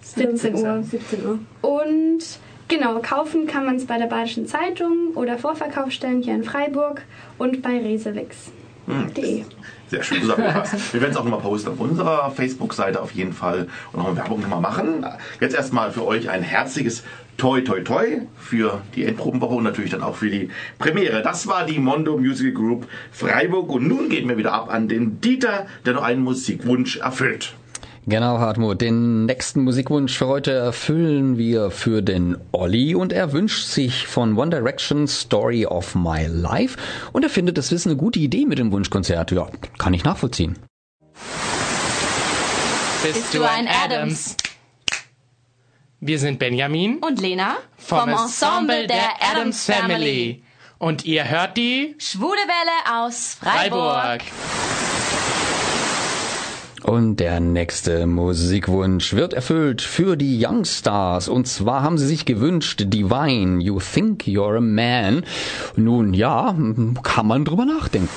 [0.02, 0.82] 17 Uhr.
[0.82, 1.38] 17 Uhr.
[1.62, 2.18] Und
[2.66, 7.02] genau, kaufen kann man es bei der Badischen Zeitung oder Vorverkaufsstellen hier in Freiburg
[7.38, 9.44] und bei resewix.de.
[9.88, 10.92] Sehr schön zusammengefasst.
[10.92, 14.16] Wir werden es auch nochmal posten auf unserer Facebook-Seite auf jeden Fall und noch eine
[14.16, 15.06] Werbung nochmal machen.
[15.40, 17.04] Jetzt erstmal für euch ein herzliches
[17.36, 21.22] Toi Toi Toi für die Endprobenwoche und natürlich dann auch für die Premiere.
[21.22, 25.20] Das war die Mondo Musical Group Freiburg und nun gehen wir wieder ab an den
[25.20, 27.54] Dieter, der noch einen Musikwunsch erfüllt.
[28.08, 28.80] Genau, Hartmut.
[28.80, 34.38] Den nächsten Musikwunsch für heute erfüllen wir für den Olli und er wünscht sich von
[34.38, 36.78] One Direction Story of My Life
[37.12, 39.32] und er findet, das ist eine gute Idee mit dem Wunschkonzert.
[39.32, 40.56] Ja, kann ich nachvollziehen.
[43.02, 44.36] Bist du ein Adams?
[46.06, 50.40] Wir sind Benjamin Und Lena vom Ensemble der Adams Family.
[50.78, 54.22] Und ihr hört die Schwule Welle aus Freiburg.
[54.22, 54.22] Freiburg.
[56.84, 61.26] Und der nächste Musikwunsch wird erfüllt für die Youngstars.
[61.26, 65.24] Und zwar haben sie sich gewünscht, Divine, You Think You're a Man.
[65.74, 66.54] Nun ja,
[67.02, 68.08] kann man drüber nachdenken.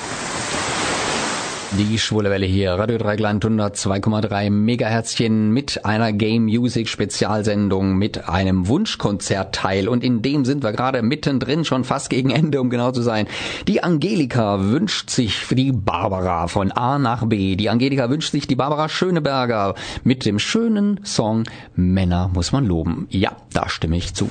[1.78, 8.68] Die Schwule Welle hier, Radio Dreigland 102,3 Megaherzchen mit einer Game Music Spezialsendung mit einem
[8.68, 13.04] Wunschkonzertteil und in dem sind wir gerade mittendrin, schon fast gegen Ende, um genau zu
[13.04, 13.28] sein.
[13.68, 17.56] Die Angelika wünscht sich die Barbara von A nach B.
[17.56, 21.44] Die Angelika wünscht sich die Barbara Schöneberger mit dem schönen Song
[21.76, 23.08] Männer muss man loben.
[23.12, 24.28] Ja, da stimme ich zu.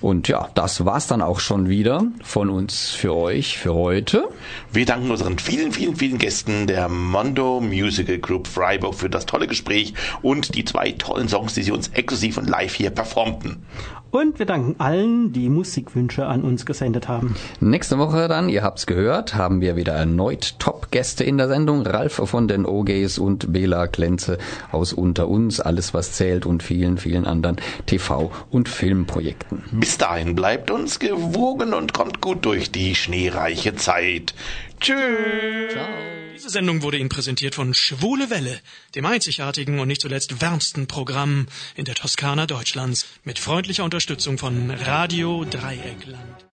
[0.00, 4.28] Und ja, das war's dann auch schon wieder von uns für euch für heute.
[4.72, 9.46] Wir danken unseren vielen, vielen, vielen Gästen der Mondo Musical Group Freiburg für das tolle
[9.46, 13.62] Gespräch und die zwei tollen Songs, die sie uns exklusiv und live hier performten.
[14.10, 17.36] Und wir danken allen, die Musikwünsche an uns gesendet haben.
[17.60, 21.86] Nächste Woche dann, ihr habt's gehört, haben wir wieder erneut Top-Gäste in der Sendung.
[21.86, 24.38] Ralf von den OGs und Bela Klenze
[24.72, 29.62] aus Unter uns, alles was zählt und vielen, vielen anderen TV- und Filmprojekten.
[29.70, 34.34] Bis dahin bleibt uns gewogen und kommt gut durch die schneereiche Zeit.
[34.80, 35.74] Tschüss.
[36.34, 38.60] Diese Sendung wurde Ihnen präsentiert von Schwule Welle,
[38.94, 44.70] dem einzigartigen und nicht zuletzt wärmsten Programm in der Toskana Deutschlands, mit freundlicher Unterstützung von
[44.70, 46.46] Radio Dreieckland.